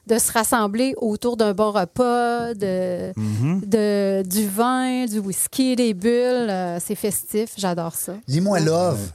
[0.07, 3.67] de se rassembler autour d'un bon repas, de, Mm-hmm.
[3.67, 6.49] de, du vin, du whisky, des bulles.
[6.49, 7.49] euh, c'est festif.
[7.57, 8.13] J'adore ça.
[8.27, 9.11] Lis-moi Love.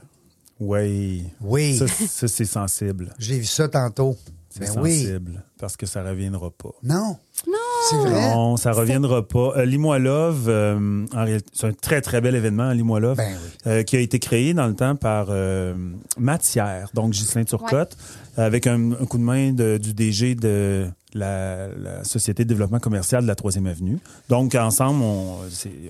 [0.67, 1.25] Oui.
[1.41, 1.77] Oui.
[1.79, 3.13] Ça, ça, c'est sensible.
[3.19, 4.17] J'ai vu ça tantôt.
[4.51, 5.01] C'est Ben oui.
[5.03, 5.43] sensible.
[5.59, 6.71] Parce que ça reviendra pas.
[6.83, 7.17] Non.
[7.47, 7.55] Non.
[7.91, 8.35] C'est vrai.
[8.35, 9.55] Non, ça reviendra pas.
[9.57, 13.51] Euh, Limoilove, euh, en réalité, c'est un très, très bel événement, Limoilove, Ben oui.
[13.67, 15.75] euh, qui a été créé dans le temps par euh,
[16.19, 17.97] Mathière, donc Ghislain Turcotte,
[18.37, 22.79] avec un, un coup de main de- du DG de la, la Société de développement
[22.81, 23.99] commercial de la Troisième Avenue.
[24.29, 25.37] Donc, ensemble, on,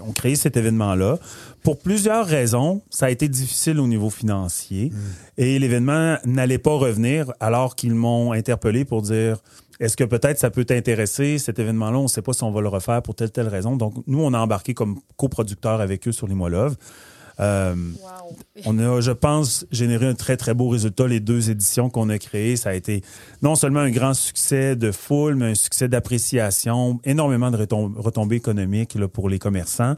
[0.06, 1.18] on crée cet événement-là.
[1.62, 4.96] Pour plusieurs raisons, ça a été difficile au niveau financier Mm.
[5.38, 9.38] et l'événement n'allait pas revenir alors qu'ils m'ont interpellé pour dire
[9.80, 11.98] est-ce que peut-être ça peut t'intéresser, cet événement-là?
[11.98, 13.76] On ne sait pas si on va le refaire pour telle, telle raison.
[13.76, 16.76] Donc, nous, on a embarqué comme coproducteur avec eux sur les Love.
[17.40, 17.74] Euh,
[18.66, 21.06] on a, je pense, généré un très, très beau résultat.
[21.06, 23.02] Les deux éditions qu'on a créées, ça a été
[23.42, 28.36] non seulement un grand succès de foule, mais un succès d'appréciation, énormément de retom- retombées
[28.36, 29.94] économiques là, pour les commerçants.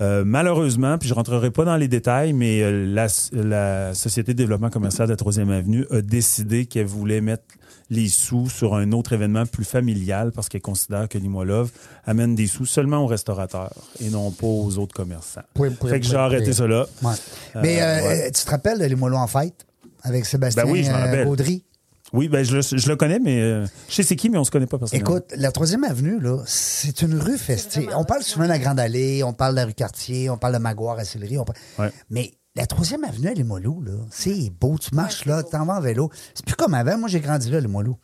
[0.00, 4.38] Euh, malheureusement, puis je rentrerai pas dans les détails, mais euh, la, la Société de
[4.38, 7.44] développement commercial de la Troisième Avenue a décidé qu'elle voulait mettre
[7.88, 11.70] les sous sur un autre événement plus familial parce qu'elle considère que Limoilove
[12.04, 15.42] amène des sous seulement aux restaurateurs et non pas aux autres commerçants.
[15.56, 16.86] Oui, oui, fait que oui, j'ai arrêté là.
[17.02, 17.14] Ouais.
[17.62, 18.30] Mais euh, ouais.
[18.32, 19.66] tu te rappelles de en fête
[20.02, 21.24] avec Sébastien Ben oui, je.
[21.24, 21.64] Gaudry?
[22.12, 24.44] Oui, ben je, le- je le connais, mais euh, je sais c'est qui, mais on
[24.44, 25.10] se connaît pas personnellement.
[25.16, 27.90] Écoute, la troisième avenue, là, c'est une rue festive.
[27.96, 30.54] On parle souvent de la Grande Allée, on parle de la rue Cartier, on parle
[30.54, 31.38] de Maguire à Sillery.
[31.38, 31.92] on parle- Ouais.
[32.10, 34.78] Mais la troisième avenue à Limoilou, là, c'est beau.
[34.78, 36.10] Tu marches là, tu t'en vas en vélo.
[36.34, 36.96] C'est plus comme avant.
[36.96, 37.96] Moi, j'ai grandi là, Limoilou.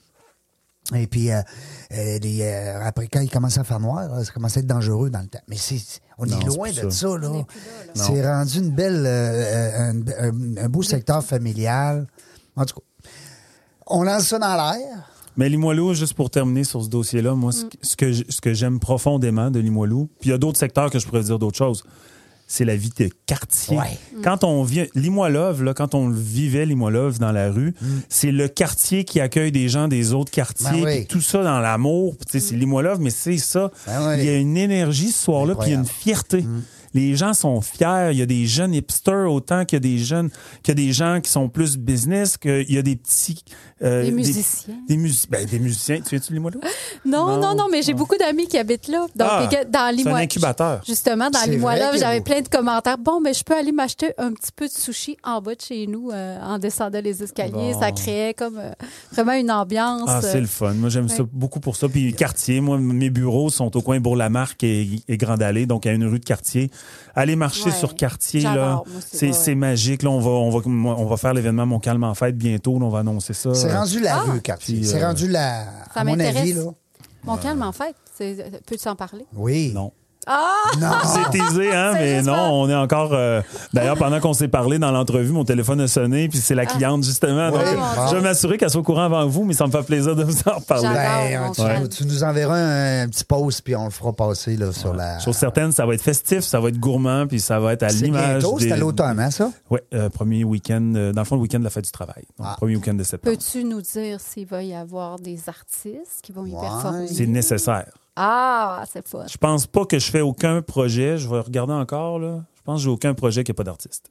[0.97, 1.41] Et puis, euh,
[1.95, 4.67] euh, les, euh, après, quand il commençait à faire noir, là, ça commençait à être
[4.67, 5.39] dangereux dans le temps.
[5.49, 5.77] Mais c'est,
[6.19, 6.91] on Non, est loin de ça.
[6.91, 7.31] ça, là.
[7.95, 12.09] C'est rendu une belle, euh, un, un- un beau secteur familial.
[12.57, 12.81] En tout cas,
[13.87, 15.09] on lance ça dans l'air.
[15.37, 18.53] Mais Limoilou, juste pour terminer sur ce dossier-là, moi, ce, ce que j- ce que
[18.53, 21.57] j'aime profondément de Limoilou, puis il y a d'autres secteurs que je pourrais dire d'autres
[21.57, 21.85] choses,
[22.47, 23.79] c'est la vie de quartier.
[23.79, 23.99] Ouais.
[24.23, 27.75] Quand on vient, là, quand on vivait, Limoilove, dans la rue,
[28.11, 30.97] c'est le quartier qui accueille des gens des autres quartiers, Ben oui.
[30.99, 32.15] puis tout ça dans l'amour.
[32.19, 33.71] Puis, tu sais, C'est Limoilove, mais c'est ça.
[33.87, 34.15] Ben oui.
[34.19, 36.45] Il y a une énergie ce soir-là, puis il y a une fierté.
[36.95, 38.11] Les gens sont fiers.
[38.13, 40.31] Il y a des jeunes hipsters autant qu'il y a des jeunes,
[40.63, 43.43] qu'il y a des gens qui sont plus business, qu'il y a des petits...
[43.83, 44.75] euh, Des musiciens.
[44.89, 44.97] Des,
[45.31, 46.01] ben, des musiciens.
[46.01, 46.61] Tu viens-tu de Limoilou?
[47.05, 47.41] Non, Non.
[47.41, 49.07] non, non, mais j'ai beaucoup d'amis qui habitent là.
[49.17, 50.17] Donc, Ah, dans c'est un Limoilou.
[50.19, 50.83] incubateur.
[50.87, 52.99] Justement, dans Limoilou, j'avais plein de commentaires.
[52.99, 55.87] Bon, mais je peux aller m'acheter un petit peu de sushi en bas de chez
[55.87, 57.73] nous euh, en descendant les escaliers.
[57.73, 57.81] Bon.
[57.81, 58.71] Ça créait comme euh,
[59.13, 60.09] vraiment une ambiance.
[60.09, 60.75] Ah, c'est le fun.
[60.75, 61.89] Moi, j'aime ça beaucoup pour ça.
[61.89, 65.93] Puis, quartier, moi, mes bureaux sont au coin Bourg-la-Marque et, et Grande Allée, donc à
[65.93, 66.71] une rue de quartier.
[67.15, 67.71] Aller marcher Ouais.
[67.73, 70.03] sur quartier, là, c'est- magique.
[70.03, 72.79] Là, on va, on va, on va faire l'événement Mon Calme en fête bientôt.
[72.79, 73.53] Là, on va annoncer ça.
[73.55, 74.21] C'est Euh, rendu la Ah!
[74.23, 74.83] rue, quartier.
[74.83, 75.65] C'est euh, rendu la.
[75.95, 76.37] Ça à mon m'intéresse.
[76.39, 76.63] avis, là.
[77.25, 77.95] Mon calme, en fait.
[78.17, 79.27] C'est- Peux-tu en parler?
[79.35, 79.73] Oui.
[79.75, 79.93] Non.
[80.27, 80.51] Ah!
[80.81, 80.91] Non.
[81.33, 83.11] C'est aisé, hein, mais non, pas- on est encore.
[83.13, 83.43] euh,
[83.73, 87.03] D'ailleurs, pendant qu'on s'est parlé dans l'entrevue, mon téléphone a sonné, puis c'est la cliente,
[87.05, 87.51] justement.
[87.51, 88.07] Donc, Oui, euh, bon.
[88.09, 90.23] je vais m'assurer qu'elle soit au courant avant vous, mais ça me fait plaisir de
[90.25, 90.89] vous en reparler.
[90.89, 91.55] J'adore.
[91.67, 94.73] Ben, mon tu, nous enverras un, un petit post, puis on le fera passer là,
[94.73, 95.19] sur la.
[95.19, 97.89] Chose certaine, ça va être festif, ça va être gourmand, puis ça va être à
[97.89, 98.41] C'est l'image.
[98.43, 99.51] bientôt, c'est à des- l'automne, hein, ça?
[99.71, 99.79] Oui,
[100.15, 102.23] premier week-end, euh, dans le fond, le week-end de la fête du travail.
[102.39, 102.55] Donc, Ah.
[102.59, 103.37] premier week-end de septembre.
[103.37, 106.61] Peux-tu nous dire s'il va y avoir des artistes qui vont y Ouais.
[106.61, 107.09] performer?
[107.09, 107.87] C'est nécessaire.
[108.17, 109.25] Ah, c'est fun.
[109.29, 111.17] Je pense pas que je fais aucun projet.
[111.19, 112.41] Je vais regarder encore, là.
[112.57, 114.11] Je pense que j'ai aucun projet qui n'a pas d'artiste.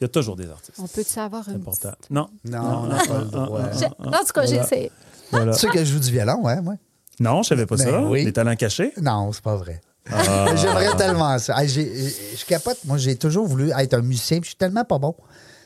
[0.00, 0.78] Il y a toujours des artistes.
[0.82, 1.90] On peut-tu avoir C'est une important.
[1.98, 2.28] petite- Non.
[2.44, 3.60] Non, on n'a pas le droit.
[3.72, 4.92] J'ai- En tout cas, j'ai essayé.
[5.30, 5.52] Voilà.
[5.54, 6.74] Tu sais que je joue du violon, ouais, moi?
[7.20, 8.02] Non, je savais pas Ben ça.
[8.02, 8.24] oui.
[8.24, 8.92] Les talents cachés?
[9.00, 9.80] Non, c'est pas vrai.
[10.10, 10.46] Ah.
[10.56, 11.62] J'aimerais tellement ça.
[11.62, 12.78] Hey, je capote.
[12.84, 15.14] Moi, j'ai toujours voulu être un musicien, puis je suis tellement pas bon.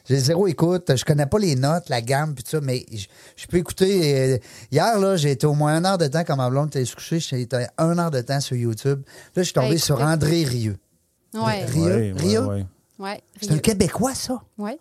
[0.09, 0.97] J'ai zéro écoute.
[0.97, 3.07] Je connais pas les notes, la gamme, puis tout ça, mais je,
[3.37, 4.35] je peux écouter.
[4.35, 4.39] euh,
[4.71, 6.95] hier, là, j'ai été au moins une heure de temps quand ma blonde était se
[6.95, 7.21] coucher.
[7.21, 9.03] J'ai été une heure de temps sur YouTube.
[9.35, 10.01] Là, je suis tombé Hey, sur.
[10.01, 10.77] André Rieu.
[11.35, 11.65] Ouais.
[11.67, 11.83] Rieu?
[11.85, 12.47] Ouais, ouais, Rieu?
[12.47, 12.67] ouais.
[12.99, 13.21] Ouais.
[13.41, 14.41] C'est un Québécois, ça?
[14.57, 14.79] Ouais.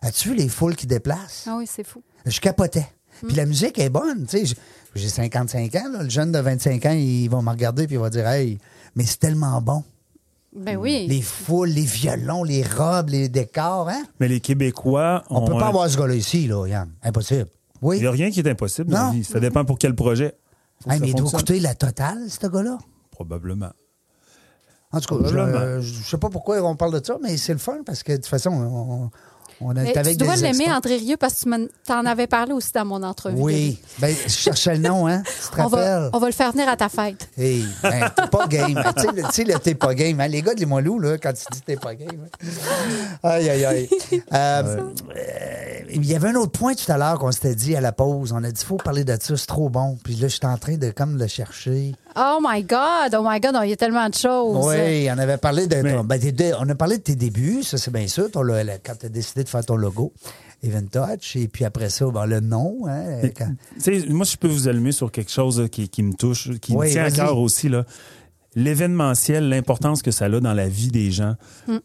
[0.00, 1.44] As-tu vu les foules qui déplacent?
[1.46, 2.02] Ah oui, c'est fou.
[2.26, 2.86] Je capotais.
[3.26, 4.54] Puis la musique est bonne, tu sais.
[4.94, 6.02] J'ai 55 ans, là.
[6.02, 8.58] Le jeune de 25 ans, il va me regarder puis il va dire Hey,
[8.96, 9.84] mais c'est tellement bon.
[10.54, 11.06] Ben oui.
[11.08, 14.02] Les foules, les violons, les robes, les décors, hein?
[14.20, 15.24] Mais les Québécois.
[15.30, 16.90] On peut pas un- avoir ce gars-là ici, là, Yann.
[17.02, 17.48] Impossible.
[17.82, 19.06] Il n'y a rien qui est impossible dans Non.
[19.06, 19.24] la vie.
[19.24, 20.34] Ça dépend pour quel projet.
[20.88, 22.78] Hey, mais il doit coûter la totale, ce gars-là.
[23.10, 23.70] Probablement.
[24.92, 27.58] En tout cas, je, je sais pas pourquoi on parle de ça, mais c'est le
[27.58, 29.10] fun parce que de toute façon, on,
[29.64, 30.70] on est avec tu dois l'aimer.
[30.72, 33.36] André Rieu, parce que tu t'en avais parlé aussi dans mon entrevue.
[33.40, 33.78] Oui.
[33.98, 35.22] Ben, je cherchais le nom, hein?
[35.24, 36.10] Tu te On va, rappelles?
[36.12, 37.28] on va le faire venir à ta fête.
[37.36, 38.82] Hey, ben, t'es pas game.
[38.96, 39.02] tu
[39.32, 40.20] sais, le- le t'es pas game.
[40.20, 40.28] hein.
[40.28, 42.08] Les gars de Limoilou, là, quand tu dis t'es pas game.
[42.42, 42.48] hein.
[43.22, 43.88] Aïe, aïe, aïe.
[44.32, 47.80] Euh, euh, il y avait un autre point tout à l'heure qu'on s'était dit à
[47.80, 48.32] la pause.
[48.32, 49.98] On a dit, faut parler de ça, c'est trop bon.
[50.02, 51.92] Puis là, je suis en train de comme le chercher.
[52.16, 54.66] Oh my God, oh my God, il y a tellement de choses.
[54.66, 55.76] Oui, on avait parlé de.
[55.76, 58.42] Mais- ben, tes deux- on a parlé de tes débuts, ça c'est bien sûr, ton
[58.42, 60.12] lo- le- quand tu as décidé de faire ton logo,
[60.62, 62.78] Even Touch, et puis après ça, ben, le nom.
[62.88, 63.52] Hein, quand-
[63.82, 66.50] Tu sais, moi, je peux vous allumer sur quelque chose là, qui, qui me touche,
[66.60, 67.68] qui Oui, me tient à cœur aussi.
[67.68, 67.84] Là.
[68.54, 71.36] L'événementiel, l'importance que ça a dans la vie des gens.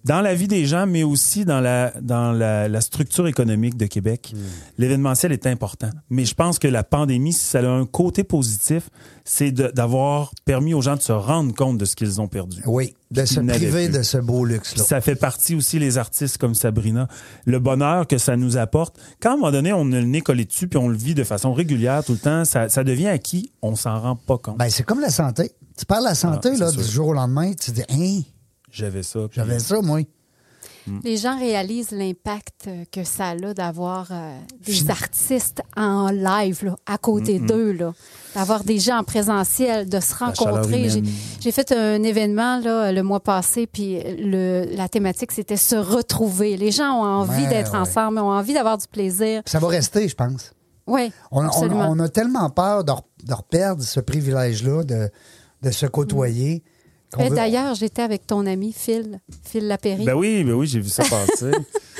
[0.04, 3.86] Dans la vie des gens, mais aussi dans la, dans la, la structure économique de
[3.86, 4.34] Québec.
[4.78, 5.90] L'événementiel est important.
[6.10, 8.90] Mais je pense que la pandémie, si ça a un côté positif,
[9.30, 12.62] c'est d'avoir permis aux gens de se rendre compte de ce qu'ils ont perdu.
[12.66, 14.86] Oui, de se priver de ce beau luxe-là.
[14.86, 17.10] Ça fait partie aussi les artistes comme Sabrina,
[17.46, 18.98] le bonheur que ça nous apporte.
[19.22, 21.14] Quand à un moment donné, on a le nez collé dessus puis on le vit
[21.14, 24.58] de façon régulière tout le temps, ça, ça devient acquis, on s'en rend pas compte.
[24.58, 25.52] Ben, c'est comme la santé.
[25.78, 26.82] Tu parles de la santé, Ah, là, sûr.
[26.82, 28.22] du jour au lendemain, tu dis, hein,
[28.72, 29.28] J'avais ça.
[29.32, 30.00] j'avais ça, moi.
[31.04, 36.76] Les gens réalisent l'impact euh, que ça a d'avoir euh, des artistes en live là,
[36.86, 37.78] à côté d'eux,
[38.36, 40.90] d'avoir des gens en présentiel, de se rencontrer.
[41.40, 46.58] J'ai fait un événement là, le mois passé, puis le, la thématique, c'était se retrouver.
[46.58, 47.80] Les gens ont envie Ouais, d'être ouais.
[47.80, 49.42] ensemble, ont envie d'avoir du plaisir.
[49.46, 50.52] Ça va rester, je pense.
[50.88, 55.10] Oui, On, on- a tellement peur de, re- de reperdre ce privilège-là, de,
[55.64, 56.64] de se côtoyer.
[57.16, 60.04] D'ailleurs, j'étais avec ton ami Phil, Phil Lapéry.
[60.06, 61.52] Ben oui, ben oui, j'ai vu ça passer.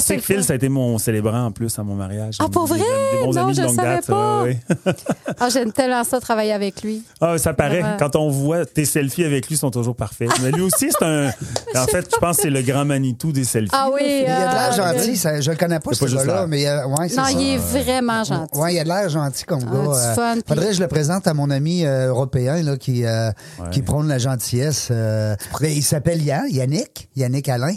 [0.00, 0.42] Sais que Phil, fun.
[0.42, 2.36] ça a été mon célébrant en plus à mon mariage.
[2.40, 2.78] Ah, pour vrai?
[2.78, 4.06] Des bons Non, amis de je longue savais date.
[4.06, 4.42] pas.
[4.42, 4.92] ouais, ouais.
[5.38, 7.02] Ah, J'aime tellement ça travailler avec lui.
[7.20, 7.80] Ah, ça paraît.
[7.80, 7.96] Vraiment.
[7.98, 10.28] Quand on voit tes selfies avec lui, sont toujours parfaits.
[10.42, 11.30] Mais lui aussi, c'est un.
[11.76, 13.70] En fait, je pense que c'est le grand Manitou des selfies.
[13.72, 14.00] Ah oui.
[14.04, 16.86] Il a de l'air euh, gentil, ça- je le connais pas, ce gars-là, mais euh,
[16.86, 18.58] ouais, Non, il est vraiment gentil.
[18.58, 19.70] Ouais, il a de l'air gentil comme gars.
[19.92, 23.30] Euh, fun, faudrait que je le présente à mon ami euh, européen là, qui, euh,
[23.70, 24.88] qui prône la gentillesse.
[24.90, 27.74] euh, mais il s'appelle Yann, Yannick, Yannick Alain.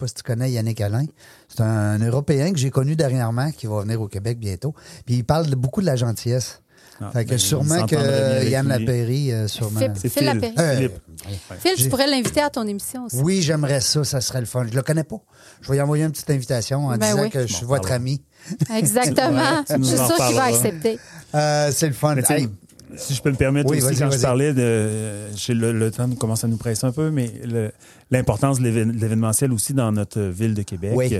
[0.00, 1.04] Je sais pas si tu connais Yannick Alain.
[1.48, 4.74] C'est un, Européen que j'ai connu dernièrement qui va venir au Québec bientôt.
[5.04, 6.62] Puis il parle de- beaucoup de la gentillesse.
[7.02, 8.66] Ah, fait que ben, sûrement que Yann.
[8.68, 9.80] Lapéry, euh, sûrement.
[9.80, 10.54] Phil- C'est Phil Lapéry.
[10.58, 10.92] Euh, Philippe.
[11.60, 13.16] Phil, tu j'ai- pourrais l'inviter à ton émission aussi.
[13.22, 14.66] Oui, j'aimerais ça, ça serait le fun.
[14.70, 15.16] Je le connais pas.
[15.62, 17.30] Je vais lui envoyer une petite invitation en Ben disant oui.
[17.30, 18.22] que je suis Bon, votre ami.
[18.74, 19.64] Exactement.
[19.68, 20.98] Je suis en sûre qu'il va accepter.
[21.34, 22.16] Euh, c'est le fun.
[22.96, 25.28] Si je peux me permettre Oui, aussi, quand je parlais de.
[25.36, 27.70] j'ai Le, le temps commence à nous presser un peu, mais le-
[28.10, 30.92] l'importance de l'événementiel aussi dans notre ville de Québec.
[30.94, 31.14] Oui.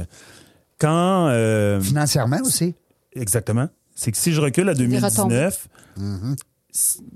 [0.78, 1.28] Quand.
[1.28, 2.74] euh, financièrement aussi.
[3.14, 3.68] exactement.
[3.94, 5.68] C'est que si je recule à Des 2019,
[5.98, 6.36] Mm-hmm.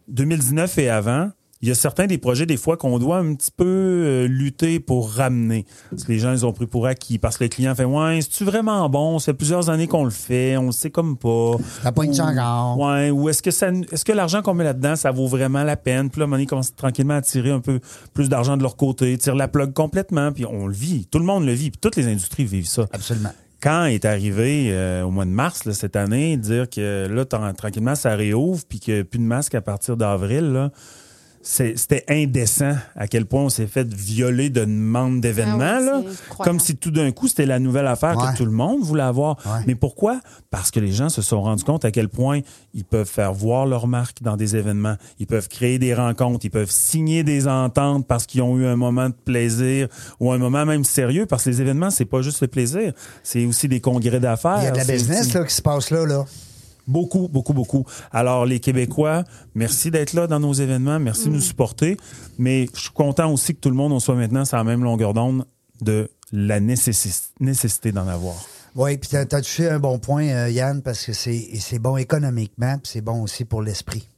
[0.09, 1.31] 2019 et avant,
[1.65, 4.81] il y a certains des projets, des fois, qu'on doit un petit peu euh, lutter
[4.81, 5.65] pour ramener.
[5.89, 7.17] Parce que les gens, ils ont pris pour acquis.
[7.19, 9.19] Parce que le client fait Ouais, c'est-tu vraiment bon?
[9.19, 11.53] Ça fait plusieurs années qu'on le fait, on le sait comme pas.
[11.83, 12.79] T'as pas une encore.
[12.79, 15.77] Ouais, ou est-ce que ça est-ce que l'argent qu'on met là-dedans, ça vaut vraiment la
[15.77, 16.11] peine?
[16.11, 17.81] Puis là, ils commencent tranquillement à tirer un peu
[18.13, 21.07] plus d'argent de leur côté, tirent la plug complètement, puis on le vit.
[21.11, 22.87] Tout le monde le vit, puis toutes les industries vivent ça.
[22.93, 23.33] Absolument.
[23.63, 27.55] Quand est arrivé euh, au mois de mars là, cette année, dire que là, tra-
[27.55, 30.71] tranquillement, ça réouvre, puis qu'il n'y a plus de masque à partir d'avril,
[31.47, 36.03] c'était indécent à quel point on s'est fait violer de demandes d'événements.
[36.03, 36.43] Ah.
[36.43, 38.33] Comme si tout d'un coup, c'était la nouvelle affaire Ouais.
[38.33, 39.37] que tout le monde voulait avoir.
[39.45, 39.63] Ouais.
[39.67, 40.21] Mais pourquoi?
[40.51, 42.41] Parce que les gens se sont rendus compte à quel point
[42.73, 44.97] ils peuvent faire voir leur marque dans des événements.
[45.19, 46.47] Ils peuvent créer des rencontres.
[46.47, 49.89] Ils peuvent signer des ententes parce qu'ils ont eu un moment de plaisir
[50.21, 51.27] ou un moment même sérieux.
[51.27, 52.93] Parce que les événements, c'est pas juste le plaisir.
[53.23, 54.61] C'est aussi des congrès d'affaires.
[54.61, 56.07] Il y a de la C'est- business là, qui se passe là.
[56.07, 56.25] là.
[56.87, 57.85] Beaucoup, beaucoup, beaucoup.
[58.13, 59.25] Alors, les Québécois,
[59.55, 61.97] merci d'être là dans nos événements, merci de nous supporter.
[62.39, 64.83] Mais je suis content aussi que tout le monde, on soit maintenant sur la même
[64.85, 65.47] longueur d'onde
[65.81, 68.35] de la nécessi- nécessité d'en avoir.
[68.77, 71.97] Oui, puis tu as, touché un bon point, euh, Yann, parce que c'est c'est bon
[71.97, 74.09] économiquement, puis c'est bon aussi pour l'esprit.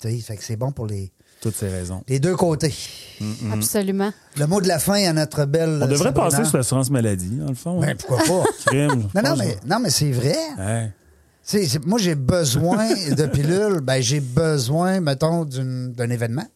[0.00, 1.10] Tu sais, fait que c'est bon pour les,
[1.40, 2.02] Toutes ces raisons.
[2.08, 2.74] les deux côtés.
[3.52, 4.12] Absolument.
[4.36, 5.80] Le mot de la fin à notre belle.
[5.82, 6.30] On devrait Sabrina.
[6.30, 7.80] passer sur l'assurance maladie, dans le fond.
[7.80, 7.94] Ben, hein.
[7.98, 8.44] pourquoi pas?
[8.66, 10.36] Crime, non, mais, non, mais c'est vrai.
[10.58, 10.92] Ouais.
[11.42, 13.80] C'est- moi, j'ai besoin de pilules.
[13.82, 16.46] Ben, j'ai besoin, mettons, d'une- d'un événement.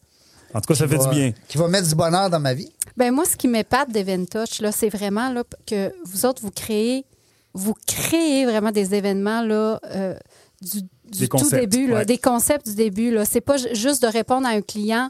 [0.53, 1.33] En tout cas, ça fait va- du bien.
[1.47, 2.71] Qui va mettre du bonheur dans ma vie.
[2.95, 7.05] Ben moi, ce qui m'épate d'Eventouch, là, c'est vraiment là, que vous autres, vous créez,
[7.53, 10.15] vous créez vraiment des événements là, euh,
[10.61, 12.05] du, du Des tout concepts, début, là, ouais.
[12.05, 13.11] des concepts du début.
[13.11, 13.25] Là.
[13.25, 15.09] C'est pas ju- juste de répondre à un client.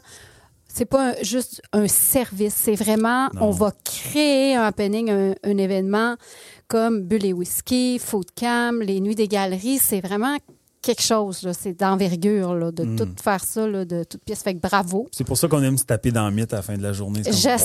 [0.66, 2.54] C'est pas un- juste un service.
[2.54, 3.42] C'est vraiment, Non.
[3.46, 6.16] on va créer un happening, un, un événement
[6.68, 9.78] comme Bulle et Whisky, Food Cam, les Nuits des Galeries.
[9.78, 10.36] C'est vraiment
[10.80, 11.42] quelque chose.
[11.42, 11.52] là.
[11.52, 12.96] C'est d'envergure là, de Mm.
[12.96, 14.42] tout faire ça, là, de toute pièce.
[14.42, 15.06] Fait que bravo.
[15.10, 16.92] C'est pour ça qu'on aime se taper dans le mythe à la fin de la
[16.92, 17.20] journée.
[17.24, 17.58] J'espère,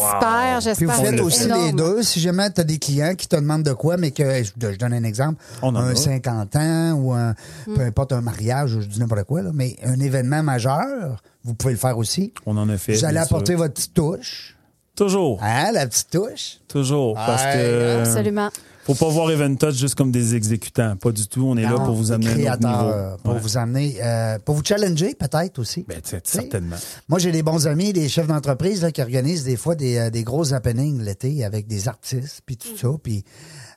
[0.55, 0.73] wow.
[0.73, 0.95] Puis vous j'espère.
[0.95, 1.65] faites aussi énorme.
[1.67, 2.01] les deux.
[2.03, 4.77] Si jamais tu as des clients qui te demandent de quoi, mais que, je, je
[4.77, 5.95] donne un exemple, On un a.
[5.95, 7.35] 50 ans ou un,
[7.67, 7.73] Mm.
[7.75, 11.73] peu importe un mariage, je dis n'importe quoi, là, mais un événement majeur, vous pouvez
[11.73, 12.33] le faire aussi.
[12.45, 12.93] On en a fait.
[12.93, 13.25] Vous allez sûr.
[13.25, 14.55] apporter votre petite touche.
[14.95, 15.39] Toujours.
[15.43, 16.57] Hein, la petite touche?
[16.67, 17.13] Toujours.
[17.15, 17.99] Parce que.
[18.01, 18.49] Absolument.
[18.86, 20.95] Faut pas voir Event Touch juste comme des exécutants.
[20.97, 21.45] Pas du tout.
[21.47, 22.69] On est là pour vous amener à niveau.
[22.71, 23.39] euh, pour Ouais.
[23.39, 25.86] vous amener, euh, pour vous challenger peut-être aussi.
[25.88, 26.75] Ben, certainement.
[27.07, 30.09] Moi, j'ai des bons amis, des chefs d'entreprise là, qui organisent des fois des, euh,
[30.09, 33.23] des gros happenings l'été avec des artistes, puis tout ça, puis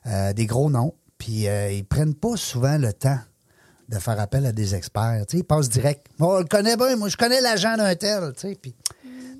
[0.07, 0.93] euh, des gros noms.
[1.17, 3.19] Puis euh, ils prennent pas souvent le temps
[3.89, 5.23] de faire appel à des experts.
[5.29, 6.05] Tu sais, ils passent direct.
[6.19, 6.97] Moi, on le connaît bien.
[6.97, 8.33] Moi, je connais l'agent d'un tel.
[8.61, 8.75] Puis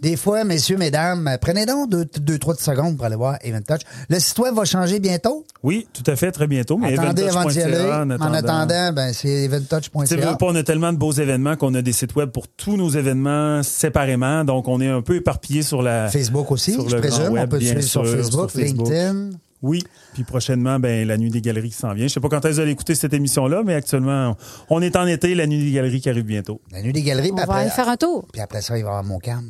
[0.02, 3.82] des fois, messieurs, mesdames, prenez donc deux, deux, trois secondes pour aller voir Event Touch.
[4.10, 5.46] Le site web va changer bientôt?
[5.64, 6.78] Oui, tout à fait, très bientôt.
[6.78, 7.78] Mais Attendez avant d'y aller.
[8.20, 10.38] En attendant, ben, c'est eventtouch.ca.
[10.42, 13.64] on a tellement de beaux événements qu'on a des sites web pour tous nos événements
[13.64, 14.44] séparément.
[14.44, 16.10] Donc, on est un peu éparpillé sur la.
[16.10, 17.34] Facebook aussi, sur je le présume.
[17.34, 18.88] web, on peut suivre sur sûr, Facebook, sur Facebook.
[18.88, 19.30] LinkedIn.
[19.64, 19.84] Oui.
[20.14, 22.08] Puis prochainement, ben, la nuit des galeries qui s'en vient.
[22.08, 24.38] Je sais pas quand vous allez écouter cette émission-là, mais actuellement,
[24.70, 26.62] on est en été, la nuit des galeries qui arrive bientôt.
[26.72, 27.32] La nuit des galeries.
[27.32, 28.28] On puis va après, aller faire un tour.
[28.32, 29.44] Puis après ça, il va y avoir mon cam.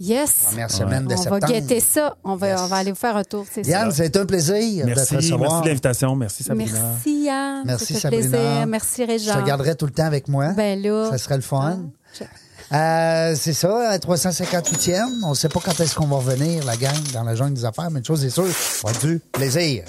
[0.00, 0.32] Yes.
[0.46, 1.40] Première semaine de On septembre.
[1.40, 2.16] va guetter ça.
[2.24, 2.60] On va, Yes.
[2.60, 3.96] on va aller vous faire un tour, c'est Yann, ça.
[3.98, 5.50] c'est un plaisir de te Merci, recevoir.
[5.50, 6.16] merci de l'invitation.
[6.16, 6.72] Merci, Sabrina.
[6.82, 7.62] Merci, Yann.
[7.64, 8.28] Merci, Sabrina.
[8.28, 8.66] plaisir.
[8.66, 9.40] Merci, Je Réjean.
[9.42, 10.48] te garderai tout le temps avec moi.
[10.56, 11.10] Ben là.
[11.10, 11.78] Ça serait le fun.
[12.20, 12.24] Ah,
[12.72, 15.22] Euh, c'est ça, à 358e.
[15.24, 17.64] On ne sait pas quand est-ce qu'on va revenir, la gang, dans la jungle des
[17.64, 18.46] affaires, mais une chose est sûre,
[18.84, 19.84] on va du plaisir.